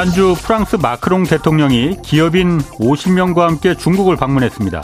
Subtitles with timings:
[0.00, 4.82] 지난주 프랑스 마크롱 대통령이 기업인 50명과 함께 중국을 방문했습니다.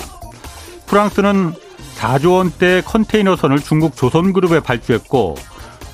[0.87, 1.55] 프랑스는
[1.97, 5.37] 4조 원대 컨테이너선을 중국 조선그룹에 발주했고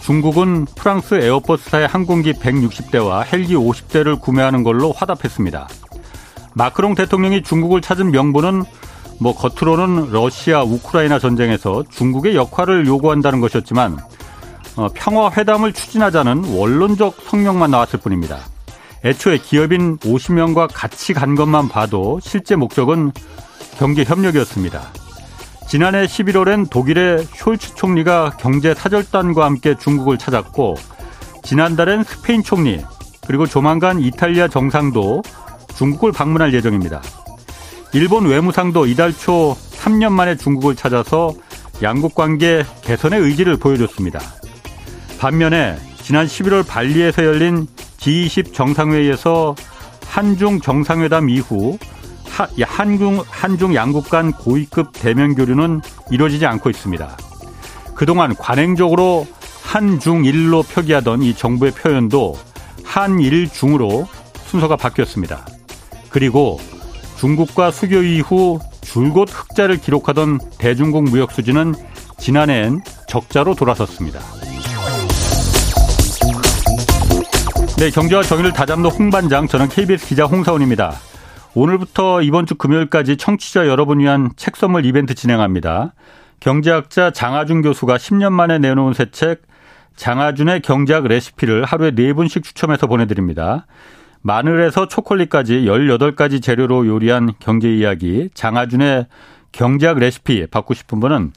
[0.00, 5.68] 중국은 프랑스 에어버스사의 항공기 160대와 헬기 50대를 구매하는 걸로 화답했습니다.
[6.54, 8.64] 마크롱 대통령이 중국을 찾은 명분은
[9.20, 13.98] 뭐 겉으로는 러시아 우크라이나 전쟁에서 중국의 역할을 요구한다는 것이었지만
[14.74, 18.51] 어, 평화 회담을 추진하자는 원론적 성명만 나왔을 뿐입니다.
[19.04, 23.12] 애초에 기업인 50명과 같이 간 것만 봐도 실제 목적은
[23.78, 24.92] 경제 협력이었습니다.
[25.68, 30.76] 지난해 11월엔 독일의 숄츠 총리가 경제 사절단과 함께 중국을 찾았고
[31.42, 32.84] 지난달엔 스페인 총리
[33.26, 35.22] 그리고 조만간 이탈리아 정상도
[35.74, 37.02] 중국을 방문할 예정입니다.
[37.94, 41.32] 일본 외무상도 이달 초 3년 만에 중국을 찾아서
[41.82, 44.20] 양국 관계 개선의 의지를 보여줬습니다.
[45.18, 47.66] 반면에 지난 11월 발리에서 열린
[48.02, 49.54] G20 정상회의에서
[50.06, 51.78] 한중 정상회담 이후
[52.64, 57.16] 한중, 한중 양국 간 고위급 대면 교류는 이루어지지 않고 있습니다.
[57.94, 59.26] 그동안 관행적으로
[59.62, 62.34] 한중일로 표기하던 이 정부의 표현도
[62.84, 64.06] 한일중으로
[64.46, 65.46] 순서가 바뀌었습니다.
[66.10, 66.58] 그리고
[67.18, 71.74] 중국과 수교 이후 줄곧 흑자를 기록하던 대중국 무역 수지는
[72.18, 74.20] 지난해엔 적자로 돌아섰습니다.
[77.82, 80.92] 네, 경제와 정의를 다잡는 홍반장, 저는 KBS 기자 홍사원입니다.
[81.52, 85.92] 오늘부터 이번 주 금요일까지 청취자 여러분 위한 책 선물 이벤트 진행합니다.
[86.38, 89.42] 경제학자 장하준 교수가 10년 만에 내놓은 새 책
[89.96, 93.66] 장하준의 경제학 레시피를 하루에 4분씩 추첨해서 보내드립니다.
[94.20, 99.08] 마늘에서 초콜릿까지 18가지 재료로 요리한 경제 이야기 장하준의
[99.50, 101.32] 경제학 레시피 받고 싶은 분은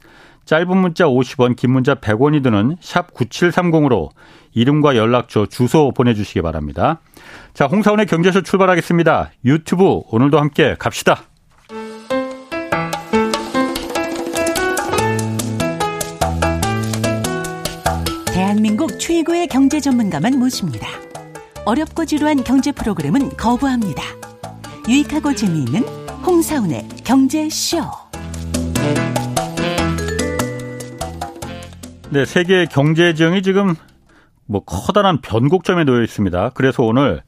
[0.46, 4.10] 짧은 문자 50원, 긴 문자 100원이 드는 샵 9730으로
[4.56, 7.00] 이름과 연락처, 주소 보내주시기 바랍니다.
[7.54, 9.32] 자, 홍사원의 경제쇼 출발하겠습니다.
[9.44, 11.24] 유튜브 오늘도 함께 갑시다.
[18.34, 20.88] 대한민국 최고의 경제 전문가만 모십니다.
[21.66, 24.04] 어렵고 지루한 경제 프로그램은 거부합니다.
[24.88, 25.84] 유익하고 재미있는
[26.26, 27.80] 홍사운의 경제쇼.
[32.12, 33.76] 네, 세계 경제 지형이 지금
[34.48, 36.52] 뭐 커다란 변곡점에 놓여 있습니다.
[36.54, 37.22] 그래서 오늘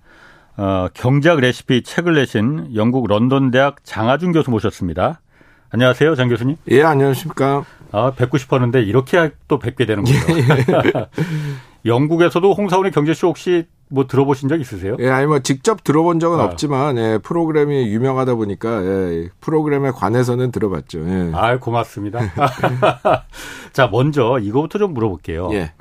[0.57, 5.21] 어, 경제학 레시피 책을 내신 영국 런던 대학 장하준 교수 모셨습니다.
[5.69, 6.55] 안녕하세요, 장 교수님.
[6.71, 7.65] 예, 안녕하십니까.
[7.91, 10.17] 아, 뵙고 싶었는데 이렇게 또 뵙게 되는군요.
[10.37, 11.09] 예.
[11.85, 14.97] 영국에서도 홍사원의 경제쇼 혹시 뭐 들어보신 적 있으세요?
[14.99, 16.43] 예, 아니 뭐 직접 들어본 적은 아.
[16.43, 20.99] 없지만 예, 프로그램이 유명하다 보니까 예, 프로그램에 관해서는 들어봤죠.
[21.07, 21.31] 예.
[21.33, 22.19] 아, 고맙습니다.
[23.71, 25.49] 자, 먼저 이거부터 좀 물어볼게요.
[25.53, 25.73] 예.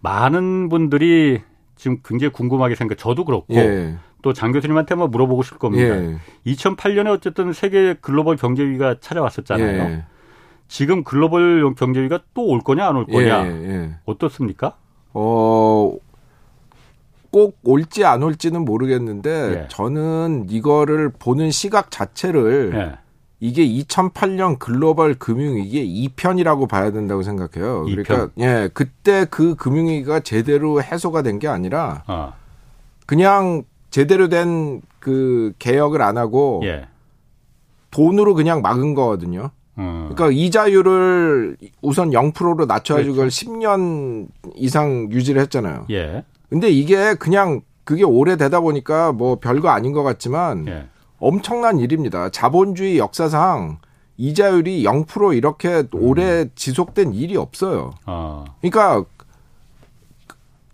[0.00, 1.40] 많은 분들이
[1.76, 2.98] 지금 굉장히 궁금하게 생각.
[2.98, 3.96] 저도 그렇고 예.
[4.22, 5.96] 또장 교수님한테 한번 물어보고 싶을 겁니다.
[5.96, 6.18] 예.
[6.46, 9.82] 2008년에 어쨌든 세계 글로벌 경제위기가 찾아왔었잖아요.
[9.82, 10.04] 예.
[10.68, 14.76] 지금 글로벌 경제위기가 또 올 거냐 안 올 거냐 예, 어떻습니까?
[15.12, 15.92] 어.
[17.32, 19.30] 꼭 올지 안 올지는 모르겠는데
[19.68, 22.72] 저는 이거를 보는 시각 자체를
[23.40, 27.84] 이게 2008년 글로벌 금융위기의 2편이라고 봐야 된다고 생각해요.
[27.86, 28.04] 2편?
[28.04, 32.34] 그러니까 예, 그때 그 금융위기가 제대로 해소가 된 게 아니라 아.
[33.06, 36.86] 그냥 제대로 된 그 개혁을 안 하고 예.
[37.90, 39.50] 돈으로 그냥 막은 거거든요.
[39.78, 40.10] 음.
[40.14, 43.14] 그러니까 이자율을 우선 0%로 낮춰가지고 그렇죠.
[43.14, 45.86] 그걸 10년 이상 유지를 했잖아요.
[45.90, 46.22] 예.
[46.50, 50.86] 근데 이게 그냥 그게 오래되다 보니까 뭐 별거 아닌 것 같지만 예.
[51.20, 52.30] 엄청난 일입니다.
[52.30, 53.78] 자본주의 역사상
[54.16, 57.92] 이자율이 0% 이렇게 오래 지속된 일이 없어요.
[58.04, 58.44] 아.
[58.60, 59.04] 그러니까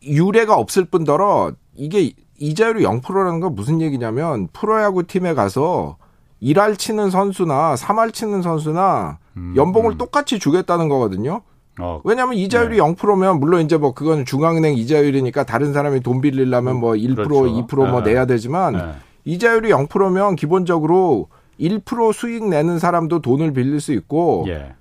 [0.02, 5.96] 유례가 없을 뿐더러 이게 이자율이 0%라는 건 무슨 얘기냐면 프로야구 팀에 가서
[6.42, 9.98] 1할 치는 선수나 3할 치는 선수나 음, 연봉을 음.
[9.98, 11.42] 똑같이 주겠다는 거거든요.
[11.78, 12.82] 어, 왜냐하면 이자율이 네.
[12.82, 17.44] 0%면 물론 이제 뭐 그건 중앙은행 이자율이니까 다른 사람이 돈 빌리려면 뭐1% 그렇죠.
[17.44, 18.12] 2%뭐 네.
[18.12, 18.80] 내야 되지만 네.
[19.26, 21.28] 이자율이 0%면 기본적으로
[21.60, 24.74] 1% 수익 내는 사람도 돈을 빌릴 수 있고 예.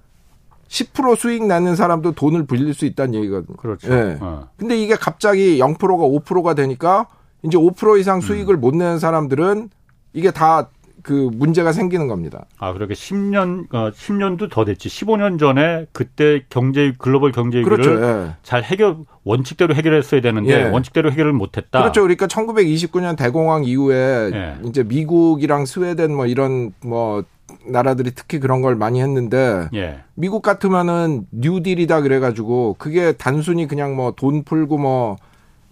[0.67, 3.57] 10% 수익 내는 사람도 돈을 빌릴 수 있다는 얘기거든요.
[3.57, 3.91] 그렇죠.
[3.91, 4.17] 예.
[4.21, 4.47] 어.
[4.57, 7.07] 근데 이게 갑자기 0%가 5%가 되니까
[7.43, 8.61] 이제 5% 이상 수익을 음.
[8.61, 9.69] 못 내는 사람들은
[10.13, 10.69] 이게 다
[11.05, 12.45] 그 문제가 생기는 겁니다.
[12.57, 14.89] 아, 그렇게 10년, 어, 10년도 더 됐지.
[14.89, 18.03] 15년 전에 그때 경제, 글로벌 경제 위기를 그렇죠.
[18.03, 18.31] 예.
[18.41, 20.63] 잘 해결, 원칙대로 해결했어야 되는데 예.
[20.63, 21.79] 원칙대로 해결을 못했다.
[21.79, 22.01] 그렇죠.
[22.01, 24.55] 그러니까 1929년 대공황 이후에 예.
[24.65, 27.23] 이제 미국이랑 스웨덴 뭐 이런 뭐
[27.67, 29.99] 나라들이 특히 그런 걸 많이 했는데 예.
[30.15, 35.17] 미국 같으면은 뉴딜이다 그래가지고 그게 단순히 그냥 뭐 돈 풀고 뭐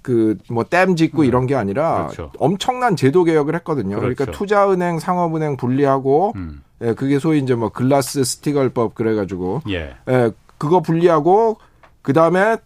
[0.04, 1.26] 그뭐댐 짓고 음.
[1.26, 2.32] 이런 게 아니라 그렇죠.
[2.38, 3.96] 엄청난 제도 개혁을 했거든요.
[3.96, 4.32] 그러니까 그렇죠.
[4.32, 6.62] 그러니까 투자은행, 상업은행 분리하고 음.
[6.82, 9.96] 예, 그게 소위 이제 뭐 글라스 스티걸법 그래가지고 예.
[10.10, 11.58] 예 그거 분리하고
[12.02, 12.58] 그 다음에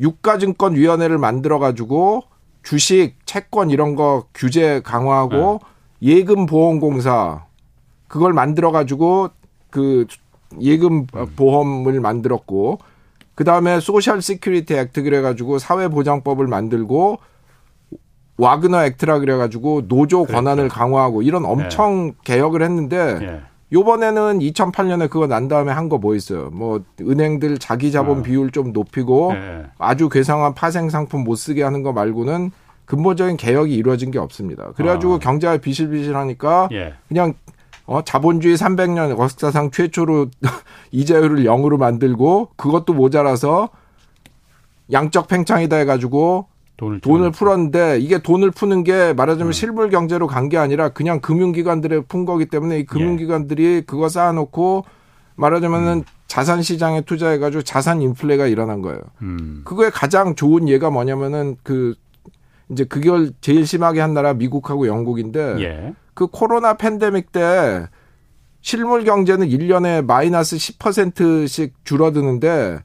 [0.00, 2.22] 유가증권위원회를 만들어가지고
[2.62, 5.60] 주식, 채권 이런 거 규제 강화하고
[6.00, 6.16] 네.
[6.16, 7.44] 예금 보험공사
[8.08, 9.30] 그걸 만들어가지고
[9.70, 10.06] 그
[10.60, 11.06] 예금
[11.36, 12.78] 보험을 만들었고
[13.34, 17.18] 그 다음에 Social Security Act 그래가지고 사회보장법을 만들고
[18.36, 20.74] Wagner Act라 그래가지고 노조 권한을 그렇죠.
[20.74, 22.12] 강화하고 이런 엄청 네.
[22.24, 23.40] 개혁을 했는데 네.
[23.72, 26.50] 요번에는 2008년에 그거 난 다음에 한 거 뭐 있어요?
[26.50, 28.22] 뭐 은행들 자기 자본 어.
[28.22, 29.64] 비율 좀 높이고 네.
[29.78, 32.50] 아주 괴상한 파생 상품 못 쓰게 하는 거 말고는
[32.86, 34.72] 근본적인 개혁이 이루어진 게 없습니다.
[34.72, 35.18] 그래가지고 어.
[35.18, 36.94] 경제가 비실비실하니까 예.
[37.08, 37.34] 그냥
[37.86, 40.28] 어, 자본주의 300년 역사상 최초로
[40.92, 43.68] 이자율을 0으로 만들고 그것도 모자라서
[44.92, 46.46] 양적 팽창이다 해가지고
[46.76, 49.52] 돈을, 돈을 풀었는데 이게 돈을 푸는 게 말하자면 음.
[49.52, 53.80] 실물 경제로 간 게 아니라 그냥 금융기관들에 푼 거기 때문에 이 금융기관들이 예.
[53.82, 54.84] 그거 쌓아놓고
[55.36, 56.04] 말하자면은 음.
[56.26, 59.00] 자산 시장에 투자해가지고 자산 인플레가 일어난 거예요.
[59.22, 59.62] 음.
[59.64, 61.94] 그거에 가장 좋은 예가 뭐냐면은 그
[62.70, 65.94] 이제 그걸 제일 심하게 한 나라 미국하고 영국인데 예.
[66.14, 67.86] 그 코로나 팬데믹 때
[68.60, 72.78] 실물 경제는 1년에 마이너스 10%씩 줄어드는데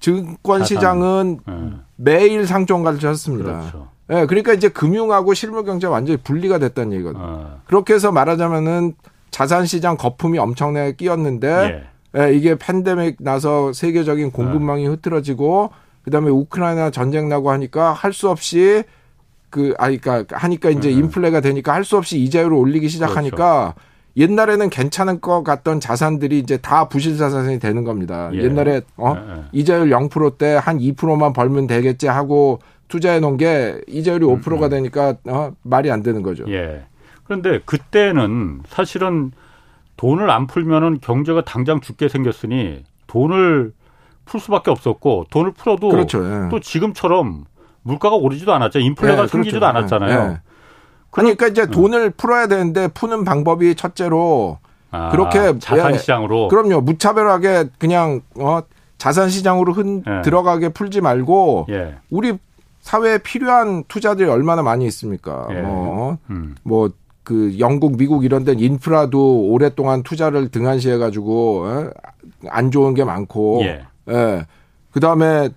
[0.00, 1.54] 증권 시장은 네.
[1.96, 3.60] 매일 상종가를 쳤습니다.
[3.60, 3.88] 그렇죠.
[4.10, 7.22] 예, 그러니까 이제 금융하고 실물 경제 완전히 분리가 됐다는 얘기거든요.
[7.22, 7.60] 어.
[7.66, 8.94] 그렇게 해서 말하자면은
[9.30, 11.84] 자산 시장 거품이 엄청나게 끼었는데
[12.16, 12.20] 예.
[12.20, 14.90] 예, 이게 팬데믹 나서 세계적인 공급망이 어.
[14.90, 15.70] 흐트러지고
[16.02, 18.82] 그다음에 우크라이나 전쟁 나고 하니까 할 수 없이
[19.50, 20.94] 그 아니 그러니까 하니까 이제 네.
[20.96, 23.90] 인플레가 되니까 할 수 없이 이자율을 올리기 시작하니까 그렇죠.
[24.16, 28.30] 옛날에는 괜찮은 것 같던 자산들이 이제 다 부실 자산이 되는 겁니다.
[28.34, 28.42] 예.
[28.42, 29.42] 옛날에 어 예, 예.
[29.52, 34.70] 이자율 0%때 한 2%만 벌면 되겠지 하고 투자해 놓은 게 이자율이 5%가 음, 음.
[34.70, 36.44] 되니까 어 말이 안 되는 거죠.
[36.48, 36.84] 예.
[37.24, 39.32] 그런데 그때는 사실은
[39.96, 43.72] 돈을 안 풀면은 경제가 당장 죽게 생겼으니 돈을
[44.24, 46.24] 풀 수밖에 없었고 돈을 풀어도 그렇죠.
[46.24, 46.48] 예.
[46.50, 47.44] 또 지금처럼
[47.82, 48.78] 물가가 오르지도 않았죠.
[48.78, 49.78] 인플레가 네, 생기지도 그렇죠.
[49.78, 50.28] 않았잖아요.
[50.28, 50.38] 네.
[51.10, 54.58] 그러니까 이제 돈을 풀어야 되는데 푸는 방법이 첫째로
[54.92, 58.60] 아, 그렇게 자산 시장으로 그럼요 무차별하게 그냥 어
[58.98, 60.22] 자산 시장으로 흔 예.
[60.22, 61.96] 들어가게 풀지 말고 예.
[62.10, 62.36] 우리
[62.80, 65.48] 사회에 필요한 투자들이 얼마나 많이 있습니까?
[65.50, 65.60] 예.
[65.62, 66.54] 뭐, 음.
[66.64, 71.90] 뭐그 영국, 미국 이런 데는 인프라도 오랫동안 투자를 등한시해 가지고 어?
[72.48, 73.84] 안 좋은 게 많고 예.
[74.10, 74.46] 예.
[74.92, 75.50] 그다음에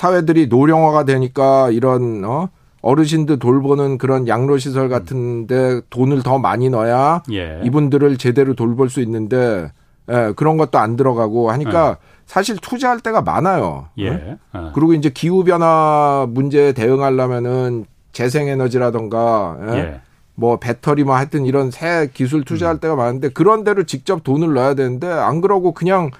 [0.00, 2.48] 사회들이 노령화가 되니까 이런 어
[2.80, 7.60] 어르신들 돌보는 그런 양로 시설 같은데 돈을 더 많이 넣어야 예.
[7.64, 9.70] 이분들을 제대로 돌볼 수 있는데
[10.10, 11.96] 예, 그런 것도 안 들어가고 하니까 예.
[12.24, 13.88] 사실 투자할 때가 많아요.
[13.98, 14.38] 예.
[14.54, 14.72] 어?
[14.74, 19.74] 그리고 이제 기후 변화 문제에 대응하려면은 재생에너지라던가 예?
[19.74, 20.00] 예.
[20.34, 22.80] 뭐 배터리 뭐 하여튼 이런 새 기술 투자할 음.
[22.80, 26.10] 때가 많은데 그런 데로 직접 돈을 넣어야 되는데 안 그러고 그냥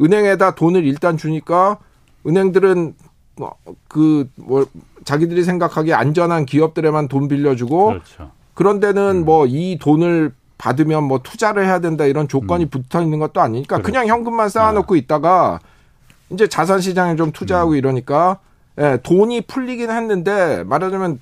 [0.00, 1.76] 은행에다 돈을 일단 주니까
[2.26, 3.05] 은행들은 뭐,
[3.88, 4.66] 그, 뭐,
[5.04, 8.30] 자기들이 생각하기에 안전한 기업들에만 돈 빌려주고, 그렇죠.
[8.54, 9.24] 그런 데는 음.
[9.24, 12.68] 뭐이 돈을 받으면 뭐 투자를 해야 된다 이런 조건이 음.
[12.70, 13.84] 붙어 있는 것도 아니니까 그렇죠.
[13.84, 15.00] 그냥 현금만 쌓아놓고 네.
[15.00, 15.60] 있다가
[16.30, 17.76] 이제 자산 시장에 좀 투자하고 음.
[17.76, 18.38] 이러니까
[18.78, 21.20] 예, 돈이 풀리긴 했는데 말하자면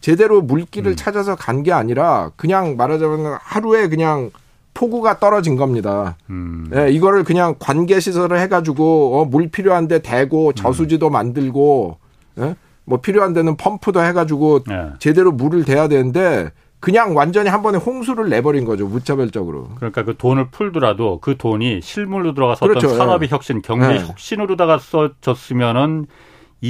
[0.00, 0.96] 제대로 물기를 음.
[0.96, 4.30] 찾아서 간 게 아니라 그냥 말하자면 하루에 그냥
[4.76, 6.18] 폭우가 떨어진 겁니다.
[6.28, 6.70] 음.
[6.76, 11.12] 예, 이거를 그냥 관계 시설을 해가지고 어, 물 필요한데 대고 저수지도 음.
[11.12, 11.98] 만들고
[12.38, 12.54] 예?
[12.84, 14.90] 뭐 필요한 데는 펌프도 해가지고 예.
[14.98, 19.70] 제대로 물을 대야 되는데 그냥 완전히 한 번에 홍수를 내버린 거죠 무차별적으로.
[19.76, 22.88] 그러니까 그 돈을 풀더라도 그 돈이 실물로 들어가서 그렇죠.
[22.88, 23.34] 어떤 산업의 예.
[23.34, 23.98] 혁신, 경제 예.
[24.00, 26.06] 혁신으로다가 써졌으면은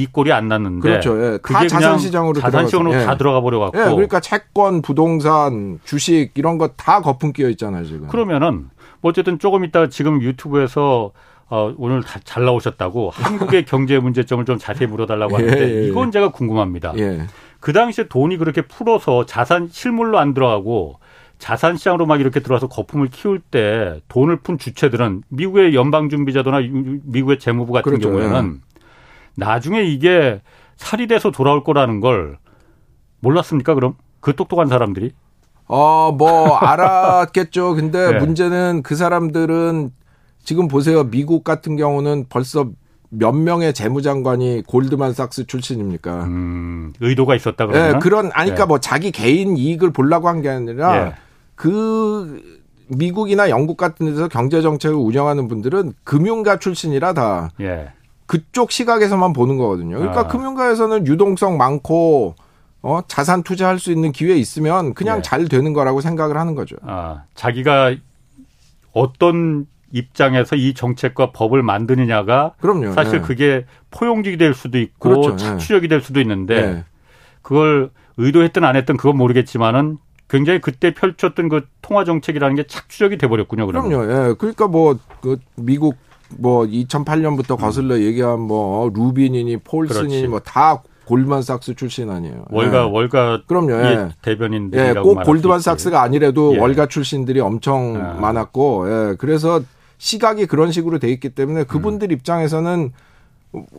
[0.03, 1.35] 이 꼴이 안 났는데 그렇죠.
[1.35, 1.39] 예.
[1.39, 3.05] 다 자산 시장으로 자산 시장으로 예.
[3.05, 3.85] 다 들어가 버려 갖고 예.
[3.85, 8.09] 그러니까 채권, 부동산, 주식 이런 거 다 거품 끼어 있잖아요, 지금.
[8.09, 8.69] 그러면은
[9.01, 11.13] 뭐 어쨌든 조금 있다 지금 유튜브에서
[11.49, 15.87] 어, 오늘 다 잘 나오셨다고 한국의 경제 문제점을 좀 자세히 물어달라고 예, 하는데 예, 예,
[15.89, 16.93] 이건 제가 궁금합니다.
[16.99, 17.27] 예.
[17.61, 20.99] 그 당시에 돈이 그렇게 풀어서 자산 실물로 안 들어가고
[21.39, 26.61] 자산 시장으로 막 이렇게 들어와서 거품을 키울 때 돈을 푼 주체들은 미국의 연방준비자도나
[27.05, 28.09] 미국의 재무부 같은 그렇죠.
[28.11, 28.61] 경우에는
[29.37, 30.41] 나중에 이게
[30.77, 32.39] 살이 돼서 돌아올 거라는 걸
[33.21, 33.75] 몰랐습니까?
[33.75, 35.13] 그럼 그 똑똑한 사람들이?
[35.69, 37.75] 어, 뭐 알았겠죠.
[37.75, 38.19] 근데 네.
[38.19, 39.91] 문제는 그 사람들은
[40.45, 41.05] 지금 보세요.
[41.05, 42.71] 미국 같은 경우는 벌써
[43.09, 46.25] 몇 명의 재무장관이 골드만삭스 출신입니까?
[46.25, 47.93] 음, 의도가 있었다 그러면?
[47.93, 48.65] 네, 그런 아니까 네.
[48.67, 51.15] 뭐 자기 개인 이익을 보려고 한 게 아니라 네.
[51.55, 52.43] 그
[52.89, 57.51] 미국이나 영국 같은 데서 경제 정책을 운영하는 분들은 금융가 출신이라 다.
[57.61, 57.89] 예.
[58.27, 59.99] 그쪽 시각에서만 보는 거거든요.
[59.99, 60.27] 그러니까 아.
[60.27, 62.35] 금융가에서는 유동성 많고
[62.83, 65.23] 어, 자산 투자할 수 있는 기회 있으면 그냥 예.
[65.23, 66.77] 잘 되는 거라고 생각을 하는 거죠.
[66.83, 67.97] 아, 자기가
[68.93, 72.93] 어떤 입장에서 이 정책과 법을 만드느냐가 그럼요.
[72.93, 73.21] 사실 예.
[73.21, 75.33] 그게 포용직이 될 수도 있고 그렇죠.
[75.33, 75.37] 예.
[75.37, 76.85] 착취력이 될 수도 있는데 예.
[77.43, 83.29] 그걸 의도했든 안 했든 그건 모르겠지만은 굉장히 그때 펼쳤던 그 통화 정책이라는 게 착취적이 돼
[83.29, 83.67] 버렸군요.
[83.67, 83.91] 그러면.
[83.91, 84.31] 그럼요.
[84.31, 84.35] 예.
[84.35, 85.97] 그러니까 뭐 그 미국
[86.39, 87.57] 뭐 2008년부터 음.
[87.57, 92.45] 거슬러 얘기한 뭐 루빈이니 폴슨이니 뭐다 골드만삭스 출신 아니에요.
[92.51, 92.91] 월가 예.
[92.91, 93.73] 월가 그럼요.
[93.73, 94.09] 예.
[94.23, 96.59] 대변인들 예, 꼭 골드만삭스가 아니라도 예.
[96.59, 98.15] 월가 출신들이 엄청 아.
[98.21, 99.17] 많았고 예.
[99.17, 99.63] 그래서
[99.99, 102.13] 시각이 그런 식으로 돼 있기 때문에 그분들 음.
[102.13, 102.93] 입장에서는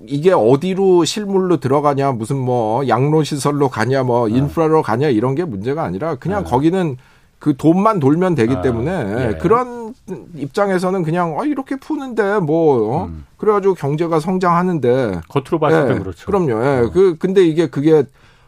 [0.07, 4.37] 이게 어디로 실물로 들어가냐 무슨 뭐 양로 시설로 가냐 뭐 네.
[4.37, 6.49] 인프라로 가냐 이런 게 문제가 아니라 그냥 네.
[6.49, 6.97] 거기는
[7.39, 9.37] 그 돈만 돌면 되기 아, 때문에 예.
[9.37, 9.93] 그런
[10.35, 13.05] 입장에서는 그냥 아 이렇게 푸는데 뭐 어?
[13.05, 13.25] 음.
[13.37, 15.99] 그래가지고 경제가 성장하는데 겉으로 봤을 때 예.
[15.99, 16.25] 그렇죠.
[16.25, 16.51] 그럼요.
[16.51, 16.79] 예.
[16.79, 16.89] 어.
[16.91, 18.03] 그 근데 이게 그게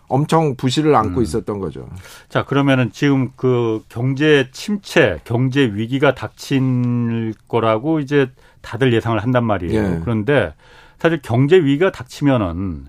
[0.08, 1.24] 엄청 부실을 안고 음.
[1.24, 1.88] 있었던 거죠.
[2.30, 8.32] 자 그러면은 지금 그 경제 침체, 경제 위기가 닥칠 거라고 이제
[8.62, 9.80] 다들 예상을 한단 말이에요.
[9.80, 10.00] 예.
[10.02, 10.54] 그런데
[10.98, 12.88] 사실 경제 위기가 닥치면은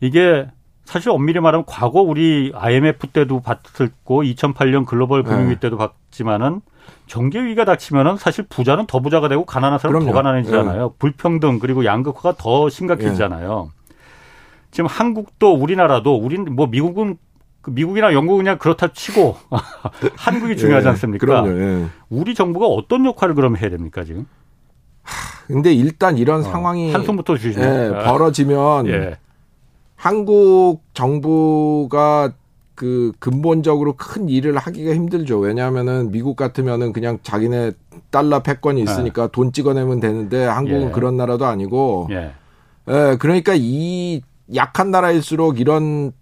[0.00, 0.46] 이게
[0.86, 5.60] 사실 엄밀히 말하면 과거 우리 IMF 때도 봤었고 2008년 글로벌 금융위기 네.
[5.60, 6.60] 때도 봤지만은
[7.08, 10.12] 경제 위기가 닥치면은 사실 부자는 더 부자가 되고 가난한 사람은 그럼요.
[10.12, 10.82] 더 가난해지잖아요.
[10.82, 10.94] 네.
[10.98, 13.70] 불평등 그리고 양극화가 더 심각해지잖아요.
[13.88, 13.94] 네.
[14.70, 17.18] 지금 한국도 우리나라도 우린 뭐 미국은
[17.62, 19.36] 그 미국이나 영국은 그냥 그렇다 치고
[20.16, 20.90] 한국이 중요하지 예.
[20.90, 21.26] 않습니까?
[21.26, 21.60] 그럼요.
[21.60, 21.86] 예.
[22.10, 24.26] 우리 정부가 어떤 역할을 그럼 해야 됩니까 지금?
[25.48, 28.04] 근데 일단 이런 어, 상황이 한숨부터 주시면 예, 아.
[28.12, 29.18] 벌어지면 예.
[29.96, 32.32] 한국 정부가
[32.74, 35.38] 그 근본적으로 큰 일을 하기가 힘들죠.
[35.38, 37.72] 왜냐하면은 미국 같으면은 그냥 자기네
[38.10, 39.28] 달러 패권이 있으니까 예.
[39.32, 40.90] 돈 찍어내면 되는데 한국은 예.
[40.90, 42.08] 그런 나라도 아니고.
[42.10, 42.32] 예.
[42.88, 43.16] 예.
[43.18, 44.20] 그러니까 이
[44.54, 46.12] 약한 나라일수록 이런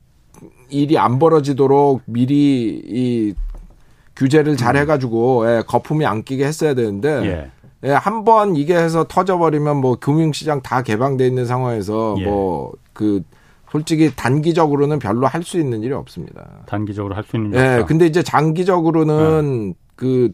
[0.70, 3.34] 일이 안 벌어지도록 미리 이
[4.16, 4.82] 규제를 잘 음.
[4.82, 7.50] 해가지고 예, 거품이 안 끼게 했어야 되는데 예.
[7.88, 12.24] 예, 한 번 이게 해서 터져버리면 뭐 금융시장 다 개방돼 있는 상황에서 예.
[12.24, 13.24] 뭐그
[13.74, 16.46] 솔직히 단기적으로는 별로 할 수 있는 일이 없습니다.
[16.66, 17.86] 단기적으로 할 수 있는 일이 예, 없다.
[17.86, 19.74] 근데 이제 장기적으로는 네.
[19.96, 20.32] 그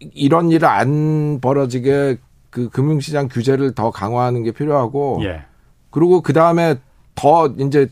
[0.00, 2.16] 이런 일을 안 벌어지게
[2.48, 5.42] 그 금융시장 규제를 더 강화하는 게 필요하고 예.
[5.90, 6.76] 그리고 그 다음에
[7.14, 7.88] 더 이제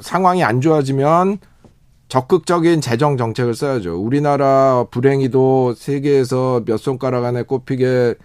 [0.00, 1.38] 상황이 안 좋아지면
[2.08, 3.96] 적극적인 재정 정책을 써야죠.
[3.96, 8.16] 우리나라 불행히도 세계에서 몇 손가락 안에 꼽히게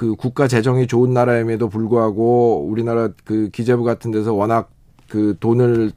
[0.00, 4.70] 그 국가 재정이 좋은 나라임에도 불구하고 우리나라 그 기재부 같은 데서 워낙
[5.10, 5.92] 그 돈을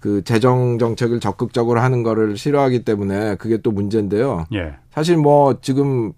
[0.00, 4.46] 그 재정 정책을 적극적으로 하는 거를 싫어하기 때문에 그게 또 문제인데요.
[4.52, 4.74] 예.
[4.90, 6.12] 사실 뭐 지금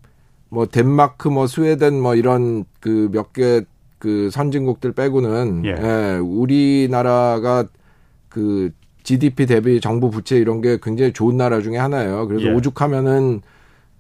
[0.48, 3.66] 뭐 덴마크 뭐 스웨덴 뭐 이런 그 몇 개
[3.98, 5.70] 그 선진국들 빼고는 예.
[5.70, 7.66] 예 우리나라가
[8.30, 8.70] 그
[9.02, 12.26] GDP 대비 정부 부채 이런 게 굉장히 좋은 나라 중에 하나예요.
[12.26, 12.52] 그래서 예.
[12.54, 13.42] 오죽하면은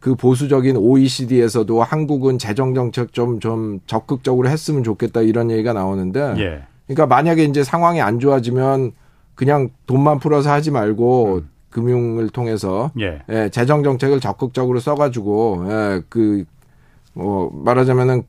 [0.00, 6.62] 그 보수적인 OECD에서도 한국은 재정 정책 좀좀 적극적으로 했으면 좋겠다 이런 얘기가 나오는데 예.
[6.86, 8.92] 그러니까 만약에 이제 상황이 안 좋아지면
[9.34, 11.48] 그냥 돈만 풀어서 하지 말고 음.
[11.70, 13.22] 금융을 통해서 예.
[13.28, 18.22] 예, 재정 정책을 적극적으로 써 가지고 예, 그뭐 말하자면은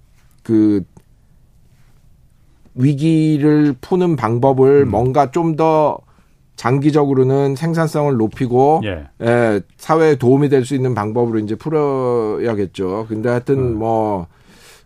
[0.44, 0.84] 그
[2.76, 4.92] 위기를 푸는 방법을 음.
[4.92, 6.00] 뭔가 좀더
[6.60, 9.08] 장기적으로는 생산성을 높이고 예.
[9.22, 13.06] 예, 사회에 도움이 될 수 있는 방법으로 이제 풀어야겠죠.
[13.08, 13.80] 근데 하여튼 음.
[13.80, 14.28] 뭐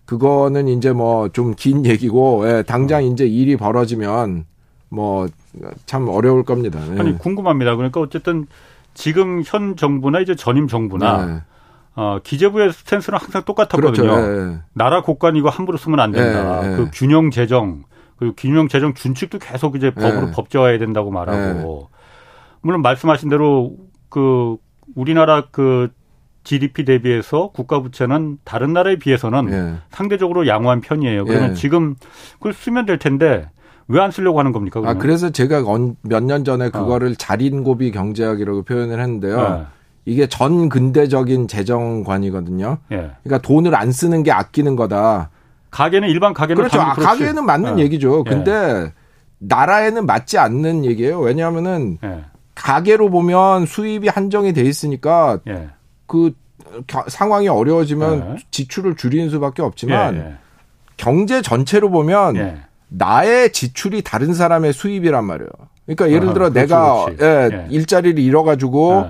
[0.05, 3.11] 그거는 이제 뭐 좀 긴 얘기고 예, 당장 음.
[3.11, 4.45] 이제 일이 벌어지면
[4.89, 5.27] 뭐
[5.87, 6.79] 참 어려울 겁니다.
[6.95, 6.99] 예.
[6.99, 7.75] 아니 궁금합니다.
[7.75, 8.45] 그러니까 어쨌든
[8.95, 11.41] 지금 현 정부나 이제 전임 정부나 네.
[11.95, 14.11] 어, 기재부의 스탠스는 항상 똑같았거든요.
[14.15, 14.51] 그렇죠.
[14.51, 14.57] 예.
[14.73, 16.71] 나라 국관 이거 함부로 쓰면 안 된다.
[16.71, 17.83] 예, 그 균형 재정
[18.23, 20.31] 그리고 균형 재정 준칙도 계속 이제 법으로 네.
[20.31, 21.37] 법제화해야 된다고 말하고
[21.91, 21.97] 네.
[22.61, 23.75] 물론 말씀하신 대로
[24.09, 24.55] 그
[24.95, 25.89] 우리나라 그
[26.45, 29.75] GDP 대비해서 국가 부채는 다른 나라에 비해서는 네.
[29.91, 31.25] 상대적으로 양호한 편이에요.
[31.25, 31.53] 그러면 네.
[31.55, 31.95] 지금
[32.33, 33.49] 그걸 쓰면 될 텐데
[33.89, 34.79] 왜 안 쓰려고 하는 겁니까?
[34.79, 34.95] 그러면?
[34.97, 35.61] 아 그래서 제가
[36.01, 36.69] 몇 년 전에 어.
[36.71, 37.13] 그거를 어.
[37.17, 39.37] 자린고비 경제학이라고 표현을 했는데요.
[39.37, 39.65] 네.
[40.05, 42.77] 이게 전 근대적인 재정관이거든요.
[42.91, 43.11] 예.
[43.23, 45.29] 그러니까 돈을 안 쓰는 게 아끼는 거다.
[45.73, 46.79] 가게는 일반 가게는 그렇죠.
[46.79, 47.79] 아, 가게는 맞는 어.
[47.79, 48.23] 얘기죠.
[48.25, 48.29] 예.
[48.29, 48.91] 근데 예.
[49.39, 51.19] 나라에는 맞지 않는 얘기예요.
[51.19, 52.25] 왜냐하면은 예.
[52.55, 55.69] 가게로 보면 수입이 한정이 돼 있으니까 예.
[56.05, 56.33] 그
[57.07, 58.43] 상황이 어려워지면 예.
[58.51, 60.35] 지출을 줄이는 수밖에 없지만 예,
[60.95, 65.49] 경제 전체로 보면 나의 지출이 다른 사람의 수입이란 말이에요.
[65.85, 67.23] 그러니까 예를 들어 어, 그렇지, 내가 그렇지.
[67.23, 69.07] 예, 일자리를 잃어가지고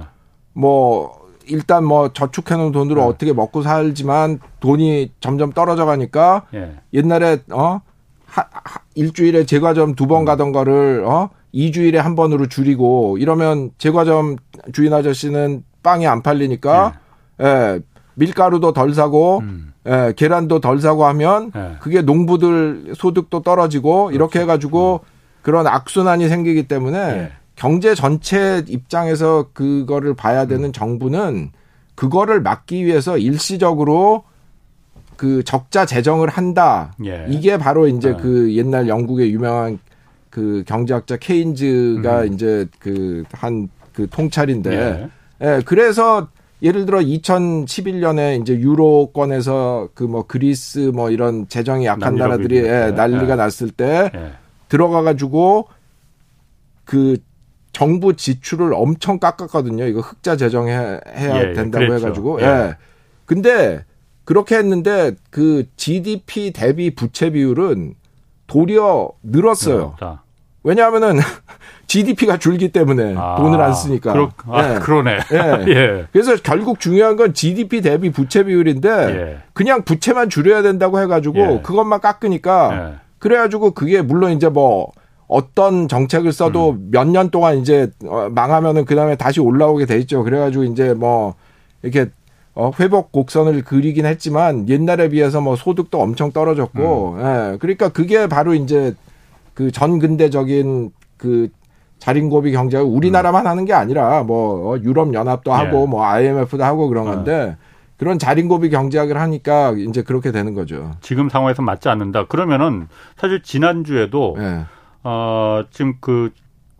[0.53, 3.07] 뭐 일단 뭐 저축해 놓은 돈으로 네.
[3.07, 6.75] 어떻게 먹고 살지만 돈이 점점 떨어져 가니까 예.
[6.93, 7.81] 옛날에 어
[8.25, 10.25] 하, 하, 일주일에 제과점 두번 음.
[10.25, 14.37] 가던 거를 어 2주일에 한 번으로 줄이고 이러면 제과점
[14.71, 16.99] 주인 아저씨는 빵이 안 팔리니까
[17.41, 17.79] 예, 예
[18.15, 19.73] 밀가루도 덜 사고 음.
[19.87, 21.75] 예, 계란도 덜 사고 하면 예.
[21.79, 24.15] 그게 농부들 소득도 떨어지고 그렇죠.
[24.15, 25.07] 이렇게 해 가지고 음.
[25.41, 27.31] 그런 악순환이 생기기 때문에 예.
[27.55, 30.71] 경제 전체 입장에서 그거를 봐야 되는 음.
[30.71, 31.51] 정부는
[31.95, 34.23] 그거를 막기 위해서 일시적으로
[35.15, 36.93] 그 적자 재정을 한다.
[37.05, 37.25] 예.
[37.29, 38.13] 이게 바로 이제 예.
[38.21, 39.79] 그 옛날 영국의 유명한
[40.29, 42.33] 그 경제학자 케인즈가 음.
[42.33, 45.09] 이제 그 한그 그 통찰인데 예.
[45.45, 45.61] 예.
[45.63, 46.27] 그래서
[46.63, 53.33] 예를 들어 2011년에 이제 유로권에서 그 뭐 그리스 뭐 이런 재정이 약한 나라들이 예, 난리가
[53.33, 53.35] 예.
[53.35, 54.31] 났을 때 예.
[54.69, 55.67] 들어가 가지고
[56.85, 57.17] 그
[57.73, 59.85] 정부 지출을 엄청 깎았거든요.
[59.85, 62.05] 이거 흑자 재정해야 예, 된다고 그랬죠.
[62.05, 62.41] 해가지고.
[62.41, 62.45] 예.
[62.45, 62.75] 예.
[63.25, 63.83] 근데
[64.25, 67.95] 그렇게 했는데 그 GDP 대비 부채 비율은
[68.47, 69.95] 도리어 늘었어요.
[69.99, 70.07] 네,
[70.63, 71.19] 왜냐하면은
[71.87, 74.13] GDP가 줄기 때문에 아, 돈을 안 쓰니까.
[74.13, 74.79] 그러, 아, 예.
[74.79, 75.19] 그러네.
[75.31, 75.65] 예.
[75.67, 76.07] 예.
[76.11, 79.37] 그래서 결국 중요한 건 GDP 대비 부채 비율인데 예.
[79.53, 81.61] 그냥 부채만 줄여야 된다고 해가지고 예.
[81.63, 82.99] 그것만 깎으니까 예.
[83.17, 84.91] 그래가지고 그게 물론 이제 뭐
[85.33, 86.89] 어떤 정책을 써도 음.
[86.91, 90.23] 몇년 동안 이제 어, 망하면은 그 다음에 다시 올라오게 돼 있죠.
[90.23, 91.33] 그래가지고 이제 뭐
[91.81, 92.11] 이렇게
[92.53, 97.19] 어, 회복 곡선을 그리긴 했지만 옛날에 비해서 뭐 소득도 엄청 떨어졌고, 음.
[97.19, 97.57] 예.
[97.57, 98.93] 그러니까 그게 바로 이제
[99.55, 101.49] 그 전근대적인 그
[101.97, 103.49] 자린고비 경제가 우리나라만 음.
[103.49, 105.55] 하는 게 아니라 뭐 어, 유럽 연합도 예.
[105.55, 107.11] 하고 뭐 IMF도 하고 그런 어.
[107.11, 107.57] 건데
[107.97, 110.91] 그런 자린고비 경제학을 하니까 이제 그렇게 되는 거죠.
[111.01, 112.27] 지금 상황에서 맞지 않는다.
[112.27, 112.87] 그러면은
[113.17, 114.65] 사실 지난주에도 예.
[115.03, 116.31] 어 지금 그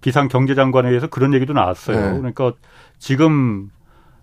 [0.01, 1.97] 비상 경제장관에 의해서 그런 얘기도 나왔어요.
[1.97, 2.17] 예.
[2.17, 2.53] 그러니까
[2.99, 3.69] 지금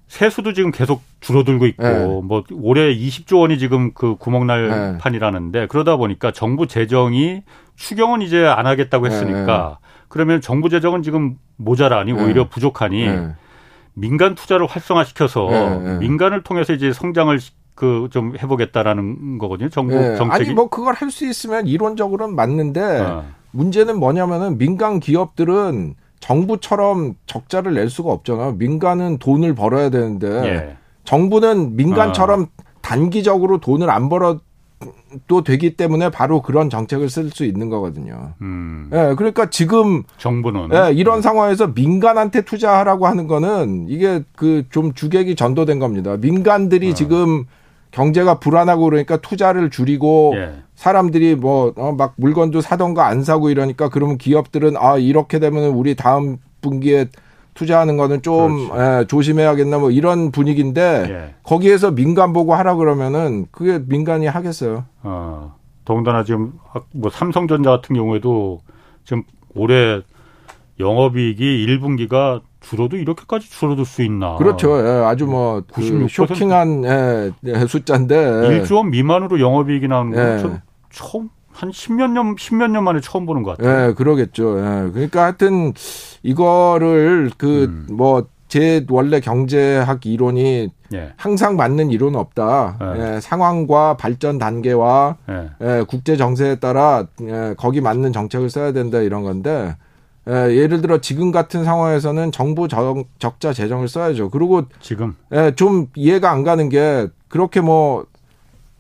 [0.09, 2.21] 세수도 지금 계속 줄어들고 있고 네.
[2.25, 4.99] 뭐 올해 20조 원이 지금 그 구멍날 네.
[4.99, 7.43] 판이라는데 그러다 보니까 정부 재정이
[7.77, 9.89] 추경은 이제 안 하겠다고 네, 했으니까 네.
[10.09, 12.23] 그러면 정부 재정은 지금 모자라니 네.
[12.23, 13.35] 오히려 부족하니 네.
[13.95, 17.39] 민간 투자를 활성화시켜서 민간을 통해서 이제 성장을
[17.75, 19.69] 그좀 해보겠다라는 거거든요.
[19.71, 23.25] 정부 정책이 아니 뭐 그걸 할 수 있으면 이론적으로는 맞는데 어.
[23.53, 28.53] 문제는 뭐냐면은 민간 기업들은 정부처럼 적자를 낼 수가 없잖아요.
[28.53, 30.77] 민간은 돈을 벌어야 되는데 예.
[31.05, 32.47] 정부는 민간처럼 어.
[32.83, 34.41] 단기적으로 돈을 안 벌어
[35.27, 38.33] 도 되기 때문에 바로 그런 정책을 쓸 수 있는 거거든요.
[38.41, 38.89] 음.
[38.95, 41.23] 예, 그러니까 지금 정부는 예, 이런 네.
[41.23, 46.17] 상황에서 민간한테 투자하라고 하는 거는 이게 그 좀 주객이 전도된 겁니다.
[46.17, 46.95] 민간들이 어.
[46.95, 47.45] 지금
[47.91, 50.63] 경제가 불안하고 그러니까 투자를 줄이고 예.
[50.81, 56.39] 사람들이 뭐막 어, 물건도 사던가 안 사고 이러니까 그러면 기업들은 아 이렇게 되면 우리 다음
[56.63, 57.09] 분기에
[57.53, 61.35] 투자하는 거는 좀 예, 조심해야겠나 뭐 이런 분위기인데 예.
[61.43, 64.87] 거기에서 민간 보고 하라 그러면은 그게 민간이 하겠어요.
[65.03, 65.55] 어.
[65.85, 66.55] 더군다나 지금
[66.95, 68.61] 뭐 삼성전자 같은 경우에도
[69.05, 70.01] 지금 올해
[70.79, 74.37] 영업이익이 1분기가 줄어도 이렇게까지 줄어들 수 있나?
[74.37, 74.79] 그렇죠.
[74.79, 80.70] 예, 아주 뭐그 쇼킹한 예, 예, 숫자인데 1조 원 미만으로 영업이익이 나오는 건 예.
[80.91, 83.89] 처음 한 10몇 년 10몇 년 만에 처음 보는 것 같아요.
[83.89, 84.59] 예, 그러겠죠.
[84.59, 84.91] 예.
[84.93, 85.73] 그러니까 하여튼
[86.23, 88.87] 이거를 그 뭐제 음.
[88.89, 91.13] 원래 경제학 이론이 예.
[91.17, 92.79] 항상 맞는 이론은 없다.
[92.81, 93.17] 예.
[93.17, 95.51] 예, 상황과 발전 단계와 예.
[95.61, 95.85] 예.
[95.87, 99.77] 국제 정세에 따라 예, 거기 맞는 정책을 써야 된다 이런 건데
[100.29, 104.31] 예, 예를 들어 지금 같은 상황에서는 정부 적, 적자 재정을 써야죠.
[104.31, 108.07] 그리고 지금 예, 좀 이해가 안 가는 게 그렇게 뭐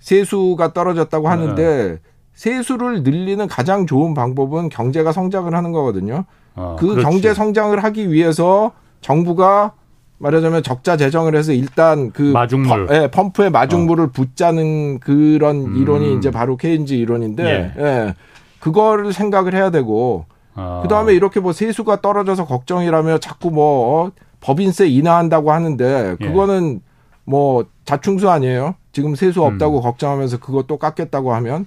[0.01, 1.29] 세수가 떨어졌다고 네.
[1.29, 1.99] 하는데 네.
[2.35, 6.25] 세수를 늘리는 가장 좋은 방법은 경제가 성장을 하는 거거든요.
[6.55, 7.03] 아, 그 그렇지.
[7.03, 9.73] 경제 성장을 하기 위해서 정부가
[10.19, 14.11] 말하자면 적자 재정을 해서 일단 그 마중물, 예, 펌프에 마중물을 어.
[14.13, 15.77] 붓자는 그런 음.
[15.77, 17.83] 이론이 이제 바로 케인즈 이론인데, 예.
[17.83, 18.15] 예.
[18.59, 20.81] 그거를 생각을 해야 되고 아.
[20.83, 24.11] 그다음에 이렇게 뭐 세수가 떨어져서 걱정이라며 자꾸 뭐 어,
[24.41, 26.27] 법인세 인하한다고 하는데 예.
[26.27, 26.91] 그거는 예.
[27.25, 28.75] 뭐 자충수 아니에요?
[28.93, 29.83] 지금 세수 없다고 음.
[29.83, 31.67] 걱정하면서 그것도 깎겠다고 하면